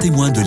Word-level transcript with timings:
témoin 0.00 0.30
de. 0.30 0.39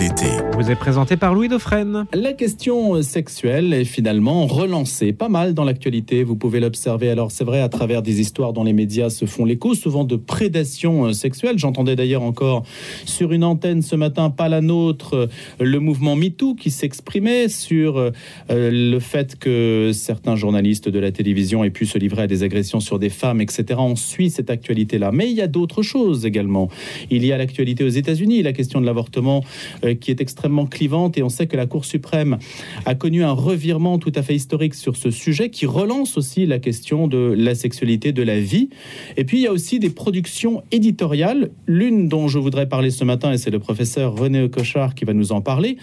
Vous 0.64 0.70
est 0.70 0.76
présenté 0.76 1.18
par 1.18 1.34
Louis 1.34 1.48
Dauphren. 1.48 2.06
La 2.14 2.32
question 2.32 3.02
sexuelle 3.02 3.74
est 3.74 3.84
finalement 3.84 4.46
relancée 4.46 5.12
pas 5.12 5.28
mal 5.28 5.52
dans 5.52 5.64
l'actualité. 5.64 6.24
Vous 6.24 6.36
pouvez 6.36 6.58
l'observer. 6.58 7.10
Alors, 7.10 7.30
c'est 7.30 7.44
vrai, 7.44 7.60
à 7.60 7.68
travers 7.68 8.00
des 8.00 8.22
histoires 8.22 8.54
dont 8.54 8.64
les 8.64 8.72
médias 8.72 9.10
se 9.10 9.26
font 9.26 9.44
l'écho, 9.44 9.74
souvent 9.74 10.04
de 10.04 10.16
prédation 10.16 11.12
sexuelle. 11.12 11.58
J'entendais 11.58 11.96
d'ailleurs 11.96 12.22
encore 12.22 12.62
sur 13.04 13.32
une 13.32 13.44
antenne 13.44 13.82
ce 13.82 13.94
matin, 13.94 14.30
pas 14.30 14.48
la 14.48 14.62
nôtre, 14.62 15.28
le 15.60 15.78
mouvement 15.80 16.16
MeToo 16.16 16.54
qui 16.54 16.70
s'exprimait 16.70 17.50
sur 17.50 17.98
euh, 17.98 18.10
le 18.48 18.98
fait 19.00 19.36
que 19.38 19.90
certains 19.92 20.34
journalistes 20.34 20.88
de 20.88 20.98
la 20.98 21.12
télévision 21.12 21.62
aient 21.62 21.68
pu 21.68 21.84
se 21.84 21.98
livrer 21.98 22.22
à 22.22 22.26
des 22.26 22.42
agressions 22.42 22.80
sur 22.80 22.98
des 22.98 23.10
femmes, 23.10 23.42
etc. 23.42 23.64
On 23.80 23.96
suit 23.96 24.30
cette 24.30 24.48
actualité-là. 24.48 25.12
Mais 25.12 25.30
il 25.30 25.36
y 25.36 25.42
a 25.42 25.46
d'autres 25.46 25.82
choses 25.82 26.24
également. 26.24 26.70
Il 27.10 27.26
y 27.26 27.32
a 27.32 27.36
l'actualité 27.36 27.84
aux 27.84 27.88
États-Unis, 27.88 28.42
la 28.42 28.54
question 28.54 28.80
de 28.80 28.86
l'avortement 28.86 29.44
euh, 29.84 29.94
qui 29.94 30.10
est 30.10 30.22
extrêmement 30.22 30.53
clivante 30.64 31.18
et 31.18 31.22
on 31.22 31.28
sait 31.28 31.46
que 31.46 31.56
la 31.56 31.66
Cour 31.66 31.84
suprême 31.84 32.38
a 32.86 32.94
connu 32.94 33.24
un 33.24 33.32
revirement 33.32 33.98
tout 33.98 34.12
à 34.14 34.22
fait 34.22 34.34
historique 34.34 34.74
sur 34.74 34.96
ce 34.96 35.10
sujet 35.10 35.50
qui 35.50 35.66
relance 35.66 36.16
aussi 36.16 36.46
la 36.46 36.58
question 36.58 37.08
de 37.08 37.34
la 37.36 37.54
sexualité, 37.54 38.12
de 38.12 38.22
la 38.22 38.40
vie. 38.40 38.70
Et 39.16 39.24
puis 39.24 39.38
il 39.38 39.42
y 39.42 39.46
a 39.46 39.52
aussi 39.52 39.78
des 39.78 39.90
productions 39.90 40.62
éditoriales, 40.70 41.50
l'une 41.66 42.08
dont 42.08 42.28
je 42.28 42.38
voudrais 42.38 42.68
parler 42.68 42.90
ce 42.90 43.04
matin 43.04 43.32
et 43.32 43.38
c'est 43.38 43.50
le 43.50 43.58
professeur 43.58 44.16
René 44.16 44.48
Cochard 44.48 44.94
qui 44.94 45.04
va 45.04 45.12
nous 45.12 45.32
en 45.32 45.40
parler, 45.40 45.76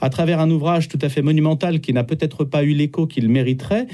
à 0.00 0.10
travers 0.10 0.40
un 0.40 0.50
ouvrage 0.50 0.88
tout 0.88 0.98
à 1.02 1.08
fait 1.08 1.22
monumental 1.22 1.80
qui 1.80 1.92
n'a 1.92 2.04
peut-être 2.04 2.44
pas 2.44 2.62
eu 2.64 2.72
l'écho 2.72 3.06
qu'il 3.06 3.28
mériterait. 3.28 3.86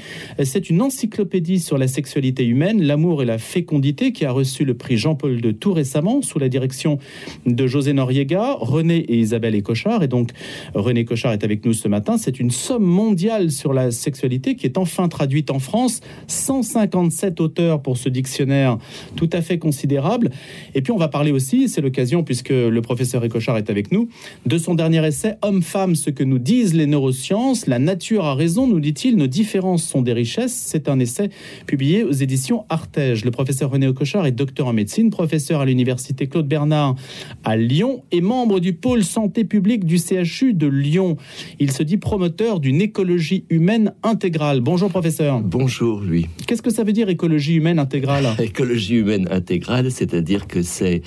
C'est 0.43 0.69
une 0.69 0.81
encyclopédie 0.81 1.59
sur 1.59 1.77
la 1.77 1.87
sexualité 1.87 2.45
humaine, 2.45 2.81
l'amour 2.83 3.23
et 3.23 3.25
la 3.25 3.37
fécondité 3.37 4.11
qui 4.11 4.25
a 4.25 4.31
reçu 4.31 4.65
le 4.65 4.73
prix 4.73 4.97
Jean-Paul 4.97 5.43
II 5.43 5.55
tout 5.55 5.73
récemment 5.73 6.21
sous 6.21 6.39
la 6.39 6.49
direction 6.49 6.99
de 7.45 7.67
José 7.67 7.93
Noriega, 7.93 8.55
René 8.59 8.97
et 8.97 9.17
Isabelle 9.17 9.55
et 9.55 9.61
Cochard. 9.61 10.03
Et 10.03 10.07
donc, 10.15 10.29
René 10.73 11.03
Cochard 11.03 11.33
est 11.33 11.43
avec 11.43 11.65
nous 11.65 11.73
ce 11.73 11.89
matin. 11.89 12.17
C'est 12.17 12.39
une 12.39 12.49
somme 12.49 12.85
mondiale 12.85 13.51
sur 13.51 13.73
la 13.73 13.91
sexualité 13.91 14.55
qui 14.55 14.65
est 14.65 14.77
enfin 14.77 15.09
traduite 15.09 15.51
en 15.51 15.59
France. 15.59 15.99
157 16.27 17.41
auteurs 17.41 17.81
pour 17.81 17.97
ce 17.97 18.07
dictionnaire 18.07 18.77
tout 19.17 19.29
à 19.33 19.41
fait 19.41 19.57
considérable. 19.57 20.29
Et 20.73 20.81
puis, 20.81 20.93
on 20.93 20.97
va 20.97 21.09
parler 21.09 21.31
aussi, 21.31 21.67
c'est 21.67 21.81
l'occasion, 21.81 22.23
puisque 22.23 22.49
le 22.49 22.79
professeur 22.81 23.27
Cochard 23.27 23.57
est 23.57 23.69
avec 23.69 23.91
nous, 23.91 24.07
de 24.45 24.57
son 24.57 24.73
dernier 24.73 25.05
essai 25.05 25.35
Homme-femme, 25.41 25.95
ce 25.95 26.09
que 26.09 26.23
nous 26.23 26.39
disent 26.39 26.73
les 26.73 26.85
neurosciences. 26.85 27.67
La 27.67 27.79
nature 27.79 28.23
a 28.23 28.35
raison, 28.35 28.67
nous 28.67 28.79
dit-il, 28.79 29.17
nos 29.17 29.27
différences 29.27 29.83
sont 29.83 30.01
des 30.01 30.13
richesses. 30.13 30.53
C'est 30.53 30.87
un 30.87 30.99
essai 30.99 31.29
publié 31.65 32.05
aux 32.05 32.13
éditions 32.13 32.63
Artege. 32.69 33.25
Le 33.25 33.31
professeur 33.31 33.69
René 33.69 33.91
Cochard 33.93 34.25
est 34.25 34.31
docteur 34.31 34.67
en 34.67 34.73
médecine, 34.73 35.09
professeur 35.09 35.59
à 35.59 35.65
l'université 35.65 36.27
Claude 36.27 36.47
Bernard 36.47 36.95
à 37.43 37.57
Lyon 37.57 38.03
et 38.11 38.21
membre 38.21 38.61
du 38.61 38.73
pôle 38.73 39.03
santé 39.03 39.43
publique 39.43 39.85
du 39.85 39.97
CHU 40.05 40.53
de 40.53 40.67
Lyon. 40.67 41.17
Il 41.59 41.71
se 41.71 41.83
dit 41.83 41.97
promoteur 41.97 42.59
d'une 42.59 42.81
écologie 42.81 43.45
humaine 43.49 43.93
intégrale. 44.03 44.61
Bonjour 44.61 44.89
professeur. 44.89 45.41
Bonjour 45.41 46.01
lui. 46.01 46.27
Qu'est-ce 46.47 46.61
que 46.61 46.71
ça 46.71 46.83
veut 46.83 46.93
dire 46.93 47.09
écologie 47.09 47.55
humaine 47.55 47.79
intégrale? 47.79 48.27
Écologie 48.39 48.95
humaine 48.95 49.27
intégrale, 49.31 49.91
c'est-à-dire 49.91 50.47
que 50.47 50.61
c'est 50.61 51.01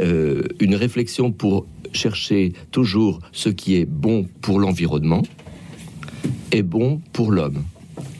euh, 0.00 0.42
une 0.60 0.74
réflexion 0.74 1.32
pour 1.32 1.66
chercher 1.92 2.52
toujours 2.70 3.20
ce 3.32 3.48
qui 3.48 3.76
est 3.76 3.84
bon 3.84 4.26
pour 4.40 4.58
l'environnement 4.58 5.22
et 6.52 6.62
bon 6.62 7.00
pour 7.12 7.32
l'homme 7.32 7.62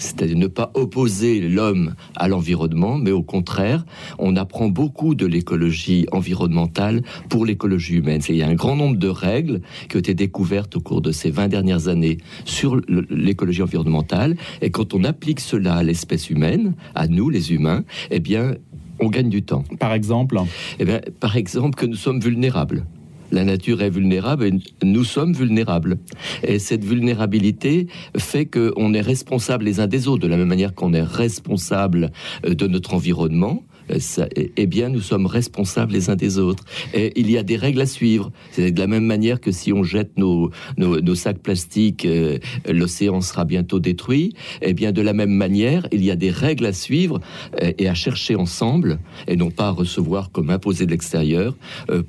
c'est-à-dire 0.02 0.36
ne 0.36 0.46
pas 0.46 0.70
opposer 0.74 1.40
l'homme 1.40 1.94
à 2.16 2.28
l'environnement, 2.28 2.98
mais 2.98 3.10
au 3.12 3.22
contraire, 3.22 3.84
on 4.18 4.36
apprend 4.36 4.68
beaucoup 4.68 5.14
de 5.14 5.26
l'écologie 5.26 6.06
environnementale 6.12 7.02
pour 7.28 7.46
l'écologie 7.46 7.94
humaine. 7.94 8.20
Il 8.28 8.36
y 8.36 8.42
a 8.42 8.48
un 8.48 8.54
grand 8.54 8.76
nombre 8.76 8.96
de 8.96 9.08
règles 9.08 9.60
qui 9.88 9.96
ont 9.96 10.00
été 10.00 10.14
découvertes 10.14 10.76
au 10.76 10.80
cours 10.80 11.00
de 11.00 11.12
ces 11.12 11.30
20 11.30 11.48
dernières 11.48 11.88
années 11.88 12.18
sur 12.44 12.80
l'écologie 13.10 13.62
environnementale, 13.62 14.36
et 14.60 14.70
quand 14.70 14.94
on 14.94 15.04
applique 15.04 15.40
cela 15.40 15.76
à 15.76 15.82
l'espèce 15.82 16.30
humaine, 16.30 16.74
à 16.94 17.06
nous 17.06 17.30
les 17.30 17.52
humains, 17.52 17.84
eh 18.10 18.20
bien, 18.20 18.54
on 19.00 19.08
gagne 19.08 19.30
du 19.30 19.42
temps. 19.42 19.64
Par 19.78 19.92
exemple? 19.92 20.38
Eh 20.78 20.84
bien, 20.84 21.00
par 21.20 21.36
exemple 21.36 21.76
que 21.76 21.86
nous 21.86 21.96
sommes 21.96 22.20
vulnérables 22.20 22.84
la 23.32 23.44
nature 23.44 23.82
est 23.82 23.90
vulnérable 23.90 24.44
et 24.46 24.84
nous 24.84 25.04
sommes 25.04 25.32
vulnérables. 25.32 25.98
Et 26.44 26.58
cette 26.58 26.84
vulnérabilité 26.84 27.88
fait 28.16 28.46
qu'on 28.46 28.94
est 28.94 29.00
responsable 29.00 29.64
les 29.64 29.80
uns 29.80 29.86
des 29.86 30.06
autres, 30.06 30.22
de 30.22 30.28
la 30.28 30.36
même 30.36 30.48
manière 30.48 30.74
qu'on 30.74 30.92
est 30.92 31.02
responsable 31.02 32.12
euh, 32.46 32.54
de 32.54 32.66
notre 32.66 32.94
environnement 32.94 33.64
euh, 33.92 34.26
eh 34.56 34.66
bien, 34.66 34.88
nous 34.88 35.00
sommes 35.00 35.26
responsables 35.26 35.92
les 35.92 36.10
uns 36.10 36.16
des 36.16 36.38
autres. 36.38 36.64
Et 36.94 37.12
il 37.18 37.30
y 37.30 37.38
a 37.38 37.42
des 37.42 37.56
règles 37.56 37.80
à 37.80 37.86
suivre. 37.86 38.32
C'est 38.52 38.70
de 38.70 38.80
la 38.80 38.86
même 38.86 39.04
manière 39.04 39.40
que 39.40 39.52
si 39.52 39.72
on 39.72 39.82
jette 39.82 40.16
nos, 40.16 40.50
nos, 40.76 41.14
sacs 41.14 41.38
plastiques, 41.38 42.04
euh, 42.04 42.38
l'océan 42.68 43.20
sera 43.20 43.44
bientôt 43.44 43.80
détruit. 43.80 44.34
Eh 44.60 44.74
bien, 44.74 44.92
de 44.92 45.02
la 45.02 45.12
même 45.12 45.30
manière, 45.30 45.86
il 45.92 46.04
y 46.04 46.10
a 46.10 46.16
des 46.16 46.30
règles 46.30 46.66
à 46.66 46.72
suivre 46.72 47.20
euh, 47.62 47.72
et 47.78 47.88
à 47.88 47.94
chercher 47.94 48.36
ensemble, 48.36 48.98
et 49.28 49.36
non 49.36 49.50
pas 49.50 49.68
à 49.68 49.70
recevoir 49.70 50.30
comme 50.30 50.50
imposé 50.50 50.86
de 50.86 50.90
l'extérieur 50.90 51.56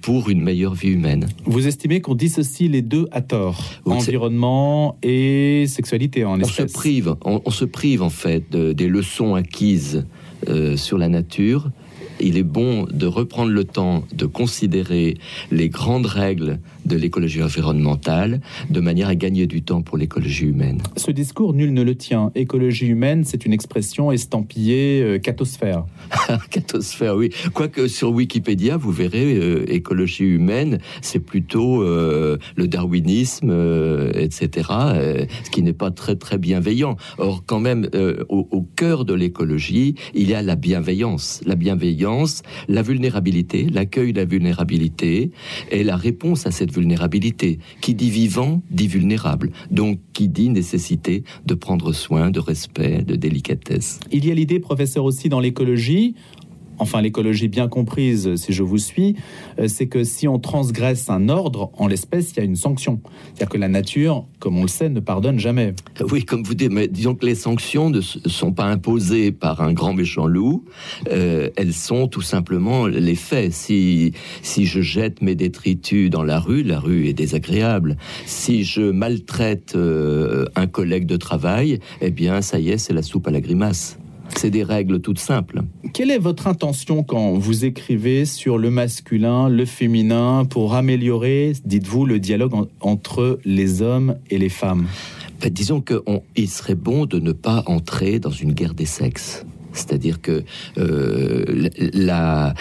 pour 0.01 0.29
une 0.29 0.41
meilleure 0.41 0.73
vie 0.73 0.89
humaine. 0.89 1.27
Vous 1.45 1.67
estimez 1.67 2.01
qu'on 2.01 2.15
dissocie 2.15 2.69
les 2.69 2.81
deux 2.81 3.07
à 3.11 3.21
tort, 3.21 3.61
environnement 3.85 4.97
et 5.03 5.65
sexualité 5.67 6.25
en 6.25 6.39
on 6.41 6.45
se 6.45 6.63
prive, 6.63 7.15
on, 7.23 7.51
se 7.51 7.65
prive 7.65 8.01
en 8.01 8.09
fait 8.09 8.49
des 8.51 8.87
leçons 8.87 9.35
acquises 9.35 10.05
euh, 10.49 10.77
sur 10.77 10.97
la 10.97 11.09
nature, 11.09 11.69
il 12.19 12.37
est 12.37 12.43
bon 12.43 12.85
de 12.91 13.05
reprendre 13.05 13.51
le 13.51 13.63
temps 13.63 14.03
de 14.13 14.25
considérer 14.25 15.17
les 15.51 15.69
grandes 15.69 16.05
règles 16.05 16.59
de 16.85 16.95
l'écologie 16.95 17.43
environnementale 17.43 18.41
de 18.69 18.79
manière 18.79 19.07
à 19.07 19.15
gagner 19.15 19.47
du 19.47 19.61
temps 19.61 19.81
pour 19.81 19.97
l'écologie 19.97 20.45
humaine. 20.45 20.79
Ce 20.97 21.11
discours, 21.11 21.53
nul 21.53 21.73
ne 21.73 21.83
le 21.83 21.95
tient. 21.95 22.31
Écologie 22.35 22.87
humaine, 22.87 23.23
c'est 23.23 23.45
une 23.45 23.53
expression 23.53 24.11
estampillée 24.11 25.01
euh, 25.01 25.19
catosphère. 25.19 25.85
catosphère, 26.49 27.15
oui. 27.15 27.29
Quoique 27.53 27.87
sur 27.87 28.11
Wikipédia, 28.11 28.77
vous 28.77 28.91
verrez, 28.91 29.35
euh, 29.35 29.71
écologie 29.71 30.25
humaine, 30.25 30.79
c'est 31.01 31.19
plutôt 31.19 31.81
euh, 31.83 32.37
le 32.55 32.67
darwinisme, 32.67 33.51
etc., 34.13 34.69
ce 35.43 35.49
qui 35.49 35.61
n'est 35.61 35.73
pas 35.73 35.91
très, 35.91 36.15
très 36.15 36.37
bienveillant. 36.37 36.97
Or, 37.17 37.43
quand 37.45 37.59
même, 37.59 37.89
au, 38.29 38.47
au 38.51 38.61
cœur 38.61 39.05
de 39.05 39.13
l'écologie, 39.13 39.95
il 40.13 40.29
y 40.29 40.33
a 40.33 40.41
la 40.41 40.55
bienveillance. 40.55 41.41
La 41.45 41.55
bienveillance, 41.55 42.41
la 42.67 42.81
vulnérabilité, 42.81 43.67
l'accueil 43.69 44.13
de 44.13 44.19
la 44.19 44.25
vulnérabilité 44.25 45.31
et 45.71 45.83
la 45.83 45.95
réponse 45.95 46.45
à 46.45 46.51
cette 46.51 46.71
vulnérabilité. 46.73 47.59
Qui 47.81 47.95
dit 47.95 48.09
vivant 48.09 48.61
dit 48.69 48.87
vulnérable. 48.87 49.51
Donc 49.71 49.99
qui 50.13 50.27
dit 50.27 50.49
nécessité 50.49 51.23
de 51.45 51.53
prendre 51.53 51.93
soin, 51.93 52.31
de 52.31 52.39
respect, 52.39 53.03
de 53.03 53.15
délicatesse. 53.15 53.99
Il 54.11 54.25
y 54.25 54.31
a 54.31 54.33
l'idée, 54.33 54.59
professeur, 54.59 55.05
aussi 55.05 55.29
dans 55.29 55.39
l'écologie, 55.39 56.15
enfin 56.79 57.01
l'écologie 57.01 57.47
bien 57.47 57.67
comprise, 57.67 58.35
si 58.35 58.53
je 58.53 58.63
vous 58.63 58.77
suis, 58.77 59.15
euh, 59.59 59.67
c'est 59.67 59.87
que 59.87 60.03
si 60.03 60.27
on 60.27 60.39
transgresse 60.39 61.09
un 61.09 61.29
ordre, 61.29 61.71
en 61.77 61.87
l'espèce, 61.87 62.31
il 62.31 62.37
y 62.37 62.39
a 62.41 62.43
une 62.43 62.55
sanction. 62.55 62.99
C'est-à-dire 63.25 63.49
que 63.49 63.57
la 63.57 63.67
nature, 63.67 64.25
comme 64.39 64.57
on 64.57 64.63
le 64.63 64.67
sait, 64.67 64.89
ne 64.89 64.99
pardonne 64.99 65.39
jamais. 65.39 65.73
Oui, 66.11 66.23
comme 66.23 66.43
vous 66.43 66.55
dites, 66.55 66.71
mais 66.71 66.87
disons 66.87 67.15
que 67.15 67.25
les 67.25 67.35
sanctions 67.35 67.89
ne 67.89 68.01
sont 68.01 68.51
pas 68.51 68.65
imposées 68.65 69.31
par 69.31 69.61
un 69.61 69.73
grand 69.73 69.93
méchant 69.93 70.27
loup, 70.27 70.65
euh, 71.11 71.49
elles 71.55 71.73
sont 71.73 72.07
tout 72.07 72.21
simplement 72.21 72.87
les 72.87 73.15
faits. 73.15 73.53
Si, 73.53 74.13
si 74.41 74.65
je 74.65 74.81
jette 74.81 75.21
mes 75.21 75.35
détritus 75.35 76.09
dans 76.09 76.23
la 76.23 76.39
rue, 76.39 76.63
la 76.63 76.79
rue 76.79 77.07
est 77.07 77.13
désagréable. 77.13 77.97
Si 78.25 78.63
je 78.63 78.81
maltraite 78.81 79.73
euh, 79.75 80.45
un 80.55 80.67
collègue 80.67 81.05
de 81.05 81.17
travail, 81.17 81.79
eh 82.01 82.11
bien, 82.11 82.41
ça 82.41 82.59
y 82.59 82.69
est, 82.69 82.77
c'est 82.77 82.93
la 82.93 83.03
soupe 83.03 83.27
à 83.27 83.31
la 83.31 83.41
grimace. 83.41 83.97
C'est 84.29 84.49
des 84.49 84.63
règles 84.63 84.99
toutes 84.99 85.19
simples. 85.19 85.61
Quelle 85.93 86.11
est 86.11 86.17
votre 86.17 86.47
intention 86.47 87.03
quand 87.03 87.33
vous 87.33 87.65
écrivez 87.65 88.25
sur 88.25 88.57
le 88.57 88.69
masculin, 88.69 89.49
le 89.49 89.65
féminin, 89.65 90.45
pour 90.45 90.75
améliorer, 90.75 91.53
dites-vous, 91.65 92.05
le 92.05 92.19
dialogue 92.19 92.53
entre 92.79 93.39
les 93.45 93.81
hommes 93.81 94.15
et 94.29 94.37
les 94.37 94.49
femmes? 94.49 94.87
Ben, 95.41 95.51
Disons 95.51 95.81
qu'il 95.81 96.49
serait 96.49 96.75
bon 96.75 97.05
de 97.05 97.19
ne 97.19 97.31
pas 97.31 97.63
entrer 97.67 98.19
dans 98.19 98.31
une 98.31 98.53
guerre 98.53 98.73
des 98.73 98.85
sexes. 98.85 99.45
C'est-à-dire 99.73 100.21
que 100.21 100.43
euh, 100.77 101.69
la, 101.93 102.53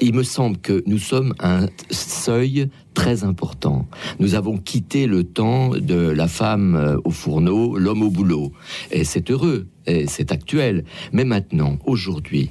il 0.00 0.14
me 0.14 0.22
semble 0.22 0.58
que 0.58 0.82
nous 0.86 0.98
sommes 0.98 1.34
à 1.38 1.62
un 1.62 1.68
seuil 1.90 2.68
très 2.94 3.24
important. 3.24 3.86
Nous 4.18 4.34
avons 4.34 4.58
quitté 4.58 5.06
le 5.06 5.24
temps 5.24 5.70
de 5.70 5.94
la 5.94 6.28
femme 6.28 6.74
euh, 6.74 6.96
au 7.04 7.10
fourneau, 7.10 7.76
l'homme 7.76 8.02
au 8.02 8.10
boulot. 8.10 8.52
Et 8.90 9.04
c'est 9.04 9.30
heureux, 9.30 9.68
et 9.86 10.06
c'est 10.06 10.32
actuel. 10.32 10.84
Mais 11.12 11.24
maintenant, 11.24 11.78
aujourd'hui, 11.86 12.50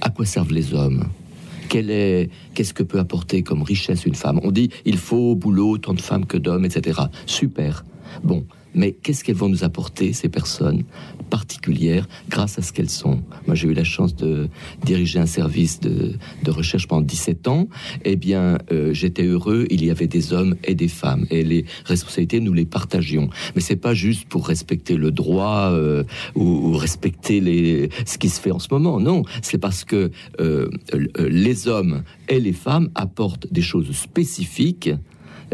à 0.00 0.10
quoi 0.10 0.24
servent 0.24 0.52
les 0.52 0.74
hommes? 0.74 1.04
Est, 1.74 2.28
qu'est-ce 2.52 2.74
que 2.74 2.82
peut 2.82 2.98
apporter 2.98 3.42
comme 3.42 3.62
richesse 3.62 4.04
une 4.04 4.14
femme? 4.14 4.40
On 4.42 4.50
dit 4.50 4.68
il 4.84 4.98
faut 4.98 5.30
au 5.30 5.34
boulot 5.34 5.78
tant 5.78 5.94
de 5.94 6.02
femmes 6.02 6.26
que 6.26 6.36
d'hommes, 6.36 6.66
etc. 6.66 7.00
Super. 7.24 7.82
Bon, 8.22 8.44
mais 8.74 8.92
qu'est-ce 8.92 9.24
qu'elles 9.24 9.36
vont 9.36 9.48
nous 9.48 9.64
apporter, 9.64 10.12
ces 10.12 10.28
personnes 10.28 10.84
particulières, 11.30 12.08
grâce 12.28 12.58
à 12.58 12.62
ce 12.62 12.72
qu'elles 12.72 12.90
sont? 12.90 13.22
Moi, 13.46 13.54
j'ai 13.54 13.68
eu 13.68 13.74
la 13.74 13.84
chance 13.84 14.14
de 14.14 14.48
diriger 14.84 15.18
un 15.18 15.26
service 15.26 15.80
de, 15.80 16.16
recherche 16.48 16.86
pendant 16.86 17.02
17 17.02 17.48
ans. 17.48 17.68
Eh 18.04 18.16
bien, 18.16 18.58
euh, 18.70 18.92
j'étais 18.92 19.24
heureux, 19.24 19.66
il 19.70 19.84
y 19.84 19.90
avait 19.90 20.06
des 20.06 20.32
hommes 20.32 20.56
et 20.64 20.74
des 20.74 20.88
femmes, 20.88 21.26
et 21.30 21.42
les 21.42 21.64
responsabilités, 21.84 22.40
nous 22.40 22.52
les 22.52 22.66
partagions. 22.66 23.30
Mais 23.54 23.62
c'est 23.62 23.76
pas 23.76 23.94
juste 23.94 24.28
pour 24.28 24.46
respecter 24.46 24.96
le 24.96 25.10
droit 25.10 25.70
euh, 25.72 26.04
ou, 26.34 26.76
respecter 26.76 27.40
les, 27.40 27.88
ce 28.04 28.18
qui 28.18 28.28
se 28.28 28.40
fait 28.40 28.50
en 28.50 28.58
ce 28.58 28.68
moment, 28.70 29.00
non. 29.00 29.22
C'est 29.40 29.58
parce 29.58 29.84
que 29.84 30.10
euh, 30.40 30.68
les 31.18 31.68
hommes 31.68 32.02
et 32.28 32.40
les 32.40 32.52
femmes 32.52 32.90
apportent 32.94 33.50
des 33.52 33.62
choses 33.62 33.90
spécifiques 33.92 34.90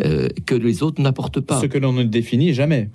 euh, 0.04 0.28
que 0.46 0.54
les 0.54 0.82
autres 0.82 1.00
n'apportent 1.02 1.40
pas. 1.40 1.60
Ce 1.60 1.66
que 1.66 1.78
l'on 1.78 1.92
ne 1.92 2.04
définit 2.04 2.54
jamais. 2.54 2.90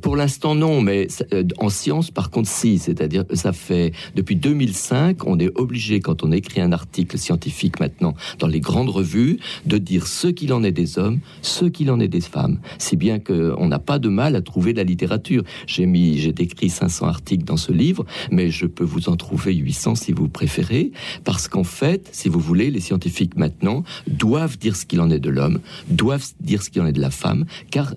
Pour 0.00 0.16
l'instant, 0.16 0.54
non, 0.54 0.80
mais 0.80 1.08
euh, 1.32 1.44
en 1.58 1.68
science, 1.68 2.10
par 2.10 2.30
contre, 2.30 2.48
si. 2.48 2.78
C'est-à-dire, 2.78 3.24
ça 3.32 3.52
fait 3.52 3.92
depuis 4.14 4.36
2005, 4.36 5.26
on 5.26 5.38
est 5.38 5.50
obligé, 5.58 6.00
quand 6.00 6.22
on 6.22 6.32
écrit 6.32 6.60
un 6.60 6.72
article 6.72 7.18
scientifique 7.18 7.80
maintenant 7.80 8.14
dans 8.38 8.46
les 8.46 8.60
grandes 8.60 8.90
revues, 8.90 9.38
de 9.66 9.78
dire 9.78 10.06
ce 10.06 10.28
qu'il 10.28 10.52
en 10.52 10.62
est 10.62 10.72
des 10.72 10.98
hommes, 10.98 11.20
ce 11.42 11.64
qu'il 11.64 11.90
en 11.90 12.00
est 12.00 12.08
des 12.08 12.20
femmes. 12.20 12.58
Si 12.78 12.96
bien 12.96 13.18
qu'on 13.18 13.68
n'a 13.68 13.78
pas 13.78 13.98
de 13.98 14.08
mal 14.08 14.36
à 14.36 14.42
trouver 14.42 14.72
la 14.72 14.84
littérature. 14.84 15.44
J'ai 15.66 15.86
mis, 15.86 16.18
j'ai 16.18 16.32
décrit 16.32 16.70
500 16.70 17.06
articles 17.06 17.44
dans 17.44 17.56
ce 17.56 17.72
livre, 17.72 18.04
mais 18.30 18.50
je 18.50 18.66
peux 18.66 18.84
vous 18.84 19.08
en 19.08 19.16
trouver 19.16 19.54
800 19.54 19.94
si 19.94 20.12
vous 20.12 20.28
préférez, 20.28 20.92
parce 21.24 21.48
qu'en 21.48 21.64
fait, 21.64 22.08
si 22.12 22.28
vous 22.28 22.40
voulez, 22.40 22.70
les 22.70 22.80
scientifiques 22.80 23.36
maintenant 23.36 23.84
doivent 24.06 24.58
dire 24.58 24.76
ce 24.76 24.86
qu'il 24.86 25.00
en 25.00 25.10
est 25.10 25.20
de 25.20 25.30
l'homme, 25.30 25.60
doivent 25.88 26.26
dire 26.40 26.47
ce 26.56 26.70
qu'il 26.70 26.82
en 26.82 26.86
est 26.86 26.92
de 26.92 27.00
la 27.00 27.10
femme, 27.10 27.44
car 27.70 27.94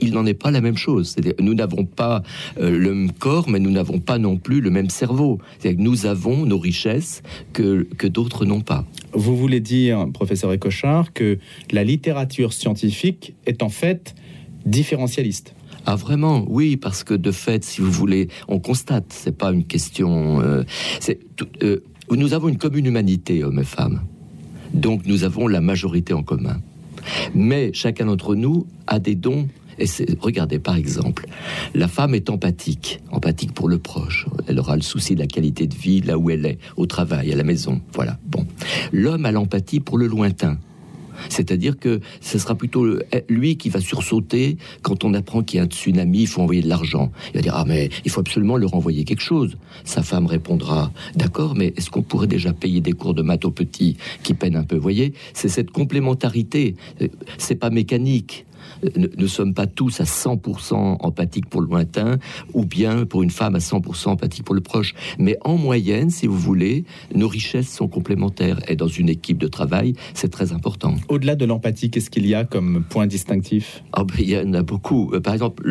il 0.00 0.12
n'en 0.12 0.26
est 0.26 0.34
pas 0.34 0.50
la 0.50 0.60
même 0.60 0.76
chose. 0.76 1.16
Nous 1.40 1.54
n'avons 1.54 1.84
pas 1.84 2.22
euh, 2.58 2.76
le 2.76 2.94
même 2.94 3.12
corps, 3.12 3.48
mais 3.48 3.60
nous 3.60 3.70
n'avons 3.70 4.00
pas 4.00 4.18
non 4.18 4.36
plus 4.36 4.60
le 4.60 4.70
même 4.70 4.90
cerveau. 4.90 5.38
Que 5.62 5.68
nous 5.68 6.06
avons 6.06 6.46
nos 6.46 6.58
richesses 6.58 7.22
que, 7.52 7.86
que 7.96 8.06
d'autres 8.06 8.44
n'ont 8.44 8.60
pas. 8.60 8.84
Vous 9.12 9.36
voulez 9.36 9.60
dire, 9.60 10.08
professeur 10.12 10.52
Ecochard, 10.52 11.12
que 11.12 11.38
la 11.70 11.84
littérature 11.84 12.52
scientifique 12.52 13.34
est 13.46 13.62
en 13.62 13.68
fait 13.68 14.14
différentialiste? 14.66 15.54
Ah 15.86 15.96
vraiment, 15.96 16.44
oui, 16.48 16.76
parce 16.76 17.04
que 17.04 17.14
de 17.14 17.30
fait, 17.30 17.62
si 17.62 17.82
vous 17.82 17.90
voulez, 17.90 18.28
on 18.48 18.58
constate, 18.58 19.06
c'est 19.10 19.36
pas 19.36 19.52
une 19.52 19.64
question. 19.64 20.40
Euh, 20.40 20.64
euh, 21.62 21.80
nous 22.10 22.32
avons 22.32 22.48
une 22.48 22.56
commune 22.56 22.86
humanité, 22.86 23.44
hommes 23.44 23.58
et 23.58 23.64
femmes. 23.64 24.00
Donc 24.72 25.06
nous 25.06 25.24
avons 25.24 25.46
la 25.46 25.60
majorité 25.60 26.14
en 26.14 26.22
commun. 26.22 26.60
Mais 27.34 27.70
chacun 27.72 28.06
d'entre 28.06 28.34
nous 28.34 28.66
a 28.86 28.98
des 28.98 29.14
dons 29.14 29.48
et 29.78 29.86
regardez, 30.20 30.58
par 30.58 30.76
exemple, 30.76 31.26
la 31.74 31.88
femme 31.88 32.14
est 32.14 32.30
empathique, 32.30 33.00
empathique 33.10 33.52
pour 33.52 33.68
le 33.68 33.78
proche. 33.78 34.26
Elle 34.46 34.58
aura 34.58 34.76
le 34.76 34.82
souci 34.82 35.14
de 35.14 35.20
la 35.20 35.26
qualité 35.26 35.66
de 35.66 35.74
vie 35.74 36.00
là 36.00 36.18
où 36.18 36.30
elle 36.30 36.46
est, 36.46 36.58
au 36.76 36.86
travail, 36.86 37.32
à 37.32 37.36
la 37.36 37.44
maison. 37.44 37.80
Voilà. 37.92 38.18
Bon. 38.26 38.46
L'homme 38.92 39.26
a 39.26 39.32
l'empathie 39.32 39.80
pour 39.80 39.98
le 39.98 40.06
lointain. 40.06 40.58
C'est-à-dire 41.28 41.78
que 41.78 42.00
ce 42.20 42.38
sera 42.38 42.54
plutôt 42.54 42.86
lui 43.28 43.56
qui 43.56 43.68
va 43.68 43.80
sursauter 43.80 44.56
quand 44.82 45.04
on 45.04 45.14
apprend 45.14 45.42
qu'il 45.42 45.58
y 45.58 45.60
a 45.60 45.64
un 45.64 45.68
tsunami, 45.68 46.22
il 46.22 46.26
faut 46.26 46.42
envoyer 46.42 46.62
de 46.62 46.68
l'argent. 46.68 47.12
Il 47.32 47.36
va 47.36 47.42
dire 47.42 47.54
Ah, 47.56 47.64
mais 47.66 47.90
il 48.04 48.10
faut 48.10 48.20
absolument 48.20 48.56
leur 48.56 48.74
envoyer 48.74 49.04
quelque 49.04 49.22
chose. 49.22 49.56
Sa 49.84 50.02
femme 50.02 50.26
répondra 50.26 50.92
D'accord, 51.16 51.54
mais 51.54 51.72
est-ce 51.76 51.90
qu'on 51.90 52.02
pourrait 52.02 52.26
déjà 52.26 52.52
payer 52.52 52.80
des 52.80 52.92
cours 52.92 53.14
de 53.14 53.22
maths 53.22 53.44
aux 53.44 53.50
petits 53.50 53.96
qui 54.22 54.34
peinent 54.34 54.56
un 54.56 54.64
peu? 54.64 54.76
Vous 54.76 54.82
voyez, 54.82 55.14
c'est 55.32 55.48
cette 55.48 55.70
complémentarité. 55.70 56.76
C'est 57.38 57.56
pas 57.56 57.70
mécanique 57.70 58.46
ne, 58.96 59.26
sommes 59.26 59.54
pas 59.54 59.66
tous 59.66 60.00
à 60.00 60.04
100% 60.04 60.96
empathiques 61.00 61.46
pour 61.46 61.60
le 61.60 61.66
lointain, 61.68 62.18
ou 62.52 62.64
bien 62.64 63.06
pour 63.06 63.22
une 63.22 63.30
femme 63.30 63.54
à 63.54 63.58
100% 63.58 64.08
empathique 64.08 64.44
pour 64.44 64.54
le 64.54 64.60
proche. 64.60 64.94
Mais 65.18 65.38
en 65.42 65.56
moyenne, 65.56 66.10
si 66.10 66.26
vous 66.26 66.38
voulez, 66.38 66.84
nos 67.14 67.28
richesses 67.28 67.68
sont 67.68 67.88
complémentaires. 67.88 68.58
Et 68.68 68.76
dans 68.76 68.88
une 68.88 69.08
équipe 69.08 69.38
de 69.38 69.48
travail, 69.48 69.94
c'est 70.14 70.30
très 70.30 70.52
important. 70.52 70.94
Au-delà 71.08 71.34
de 71.36 71.44
l'empathie, 71.44 71.90
qu'est-ce 71.90 72.10
qu'il 72.10 72.26
y 72.26 72.34
a 72.34 72.44
comme 72.44 72.84
point 72.88 73.06
distinctif? 73.06 73.82
Oh 73.96 74.06
Il 74.18 74.30
y 74.30 74.38
en 74.38 74.52
a 74.54 74.62
beaucoup. 74.62 75.10
Euh, 75.12 75.20
par 75.20 75.34
exemple, 75.34 75.62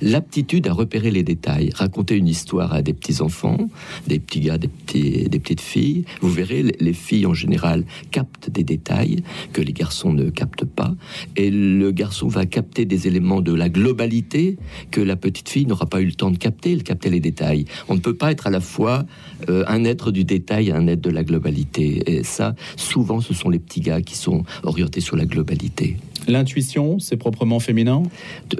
l'aptitude 0.00 0.66
à 0.66 0.72
repérer 0.72 1.10
les 1.10 1.22
détails. 1.22 1.70
Raconter 1.74 2.16
une 2.16 2.28
histoire 2.28 2.72
à 2.72 2.82
des 2.82 2.92
petits-enfants, 2.92 3.68
des 4.06 4.18
petits 4.18 4.40
gars, 4.40 4.58
des, 4.58 4.68
petits, 4.68 5.28
des 5.28 5.38
petites 5.38 5.60
filles. 5.60 6.04
Vous 6.20 6.30
verrez, 6.30 6.62
les 6.78 6.92
filles 6.92 7.26
en 7.26 7.34
général 7.34 7.84
captent 8.10 8.50
des 8.50 8.64
détails 8.64 9.22
que 9.52 9.60
les 9.60 9.72
garçons 9.72 10.12
ne 10.12 10.30
captent 10.30 10.64
pas. 10.64 10.94
Et 11.36 11.50
le 11.50 11.71
garçon 11.90 12.28
va 12.28 12.46
capter 12.46 12.84
des 12.84 13.06
éléments 13.06 13.40
de 13.40 13.52
la 13.52 13.68
globalité 13.68 14.58
que 14.90 15.00
la 15.00 15.16
petite 15.16 15.48
fille 15.48 15.66
n'aura 15.66 15.86
pas 15.86 16.00
eu 16.00 16.06
le 16.06 16.12
temps 16.12 16.30
de 16.30 16.36
capter, 16.36 16.76
de 16.76 16.82
capter 16.82 17.10
les 17.10 17.20
détails. 17.20 17.64
On 17.88 17.94
ne 17.94 18.00
peut 18.00 18.14
pas 18.14 18.30
être 18.30 18.46
à 18.46 18.50
la 18.50 18.60
fois 18.60 19.04
euh, 19.48 19.64
un 19.66 19.84
être 19.84 20.10
du 20.10 20.24
détail 20.24 20.68
et 20.68 20.72
un 20.72 20.86
être 20.86 21.00
de 21.00 21.10
la 21.10 21.24
globalité. 21.24 22.02
Et 22.06 22.24
ça, 22.24 22.54
souvent, 22.76 23.20
ce 23.20 23.34
sont 23.34 23.50
les 23.50 23.58
petits 23.58 23.80
gars 23.80 24.00
qui 24.00 24.16
sont 24.16 24.44
orientés 24.62 25.00
sur 25.00 25.16
la 25.16 25.24
globalité. 25.24 25.96
L'intuition, 26.28 26.98
c'est 26.98 27.16
proprement 27.16 27.58
féminin? 27.58 28.02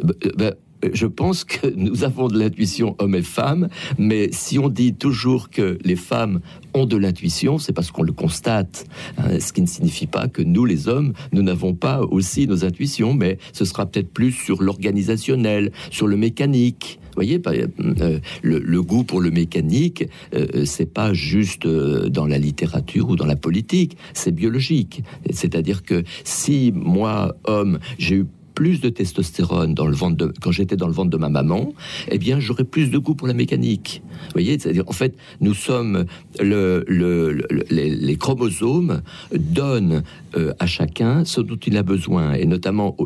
Bah, 0.03 0.15
bah, 0.37 0.55
je 0.93 1.07
pense 1.07 1.45
que 1.45 1.67
nous 1.75 2.05
avons 2.05 2.29
de 2.29 2.39
l'intuition 2.39 2.95
hommes 2.99 3.15
et 3.15 3.23
femmes, 3.23 3.69
mais 3.99 4.31
si 4.33 4.59
on 4.59 4.69
dit 4.69 4.95
toujours 4.95 5.51
que 5.51 5.79
les 5.85 5.97
femmes 5.97 6.41
ont 6.75 6.87
de 6.87 6.97
l'intuition, 6.97 7.59
c'est 7.59 7.73
parce 7.73 7.91
qu'on 7.91 8.03
le 8.03 8.13
constate, 8.13 8.87
hein, 9.19 9.39
ce 9.39 9.53
qui 9.53 9.63
ne 9.63 9.67
signifie 9.67 10.07
pas 10.07 10.29
que 10.29 10.43
nous, 10.43 10.65
les 10.65 10.89
hommes, 10.89 11.13
nous 11.33 11.43
n'avons 11.43 11.75
pas 11.75 12.01
aussi 12.01 12.47
nos 12.47 12.65
intuitions, 12.65 13.15
mais 13.15 13.39
ce 13.53 13.65
sera 13.65 13.87
peut-être 13.87 14.13
plus 14.13 14.33
sur 14.33 14.63
l'organisationnel, 14.63 15.73
sur 15.91 16.07
le 16.07 16.17
mécanique. 16.17 16.99
Vous 17.15 17.17
voyez, 17.17 17.41
euh, 17.47 18.19
le, 18.43 18.83
goût 18.83 19.05
pour 19.05 19.21
le 19.21 19.31
mécanique, 19.31 20.09
euh, 20.35 20.65
c'est 20.65 20.93
pas 20.93 21.13
juste 21.13 21.67
euh, 21.67 22.09
dans 22.09 22.27
la 22.27 22.39
littérature 22.39 23.11
ou 23.11 23.17
dans 23.17 23.27
la 23.27 23.37
politique, 23.37 23.99
c'est 24.15 24.33
biologique. 24.33 25.03
C'est-à-dire 25.31 25.83
que 25.83 26.05
si 26.25 26.73
moi, 26.75 27.37
homme, 27.45 27.79
j'ai 27.99 28.17
eu 28.17 28.27
plus 28.55 28.81
de 28.81 28.89
testostérone 28.89 29.75
dans 29.75 29.87
le 29.87 29.95
ventre 29.95 30.17
de, 30.17 30.33
quand 30.41 30.53
j'étais 30.53 30.77
dans 30.77 30.87
le 30.87 30.93
ventre 30.93 31.11
de 31.11 31.17
ma 31.17 31.29
maman, 31.29 31.73
eh 32.11 32.19
bien, 32.19 32.41
j'aurais 32.41 32.65
plus 32.65 32.91
de 32.91 32.99
goût 32.99 33.15
pour 33.15 33.29
la 33.29 33.35
mécanique. 33.35 34.03
Vous 34.27 34.33
voyez, 34.35 34.59
c'est-à-dire, 34.59 34.85
en 34.87 34.93
fait, 34.93 35.15
nous 35.41 35.55
sommes 35.55 36.05
le, 36.41 36.85
le, 36.87 37.47
les, 37.71 38.17
chromosomes 38.17 39.03
donnent 39.35 40.03
euh, 40.37 40.53
à 40.59 40.67
chacun 40.67 41.25
ce 41.25 41.41
dont 41.41 41.57
il 41.57 41.77
a 41.77 41.83
besoin, 41.83 42.35
et 42.35 42.47
notamment 42.47 42.97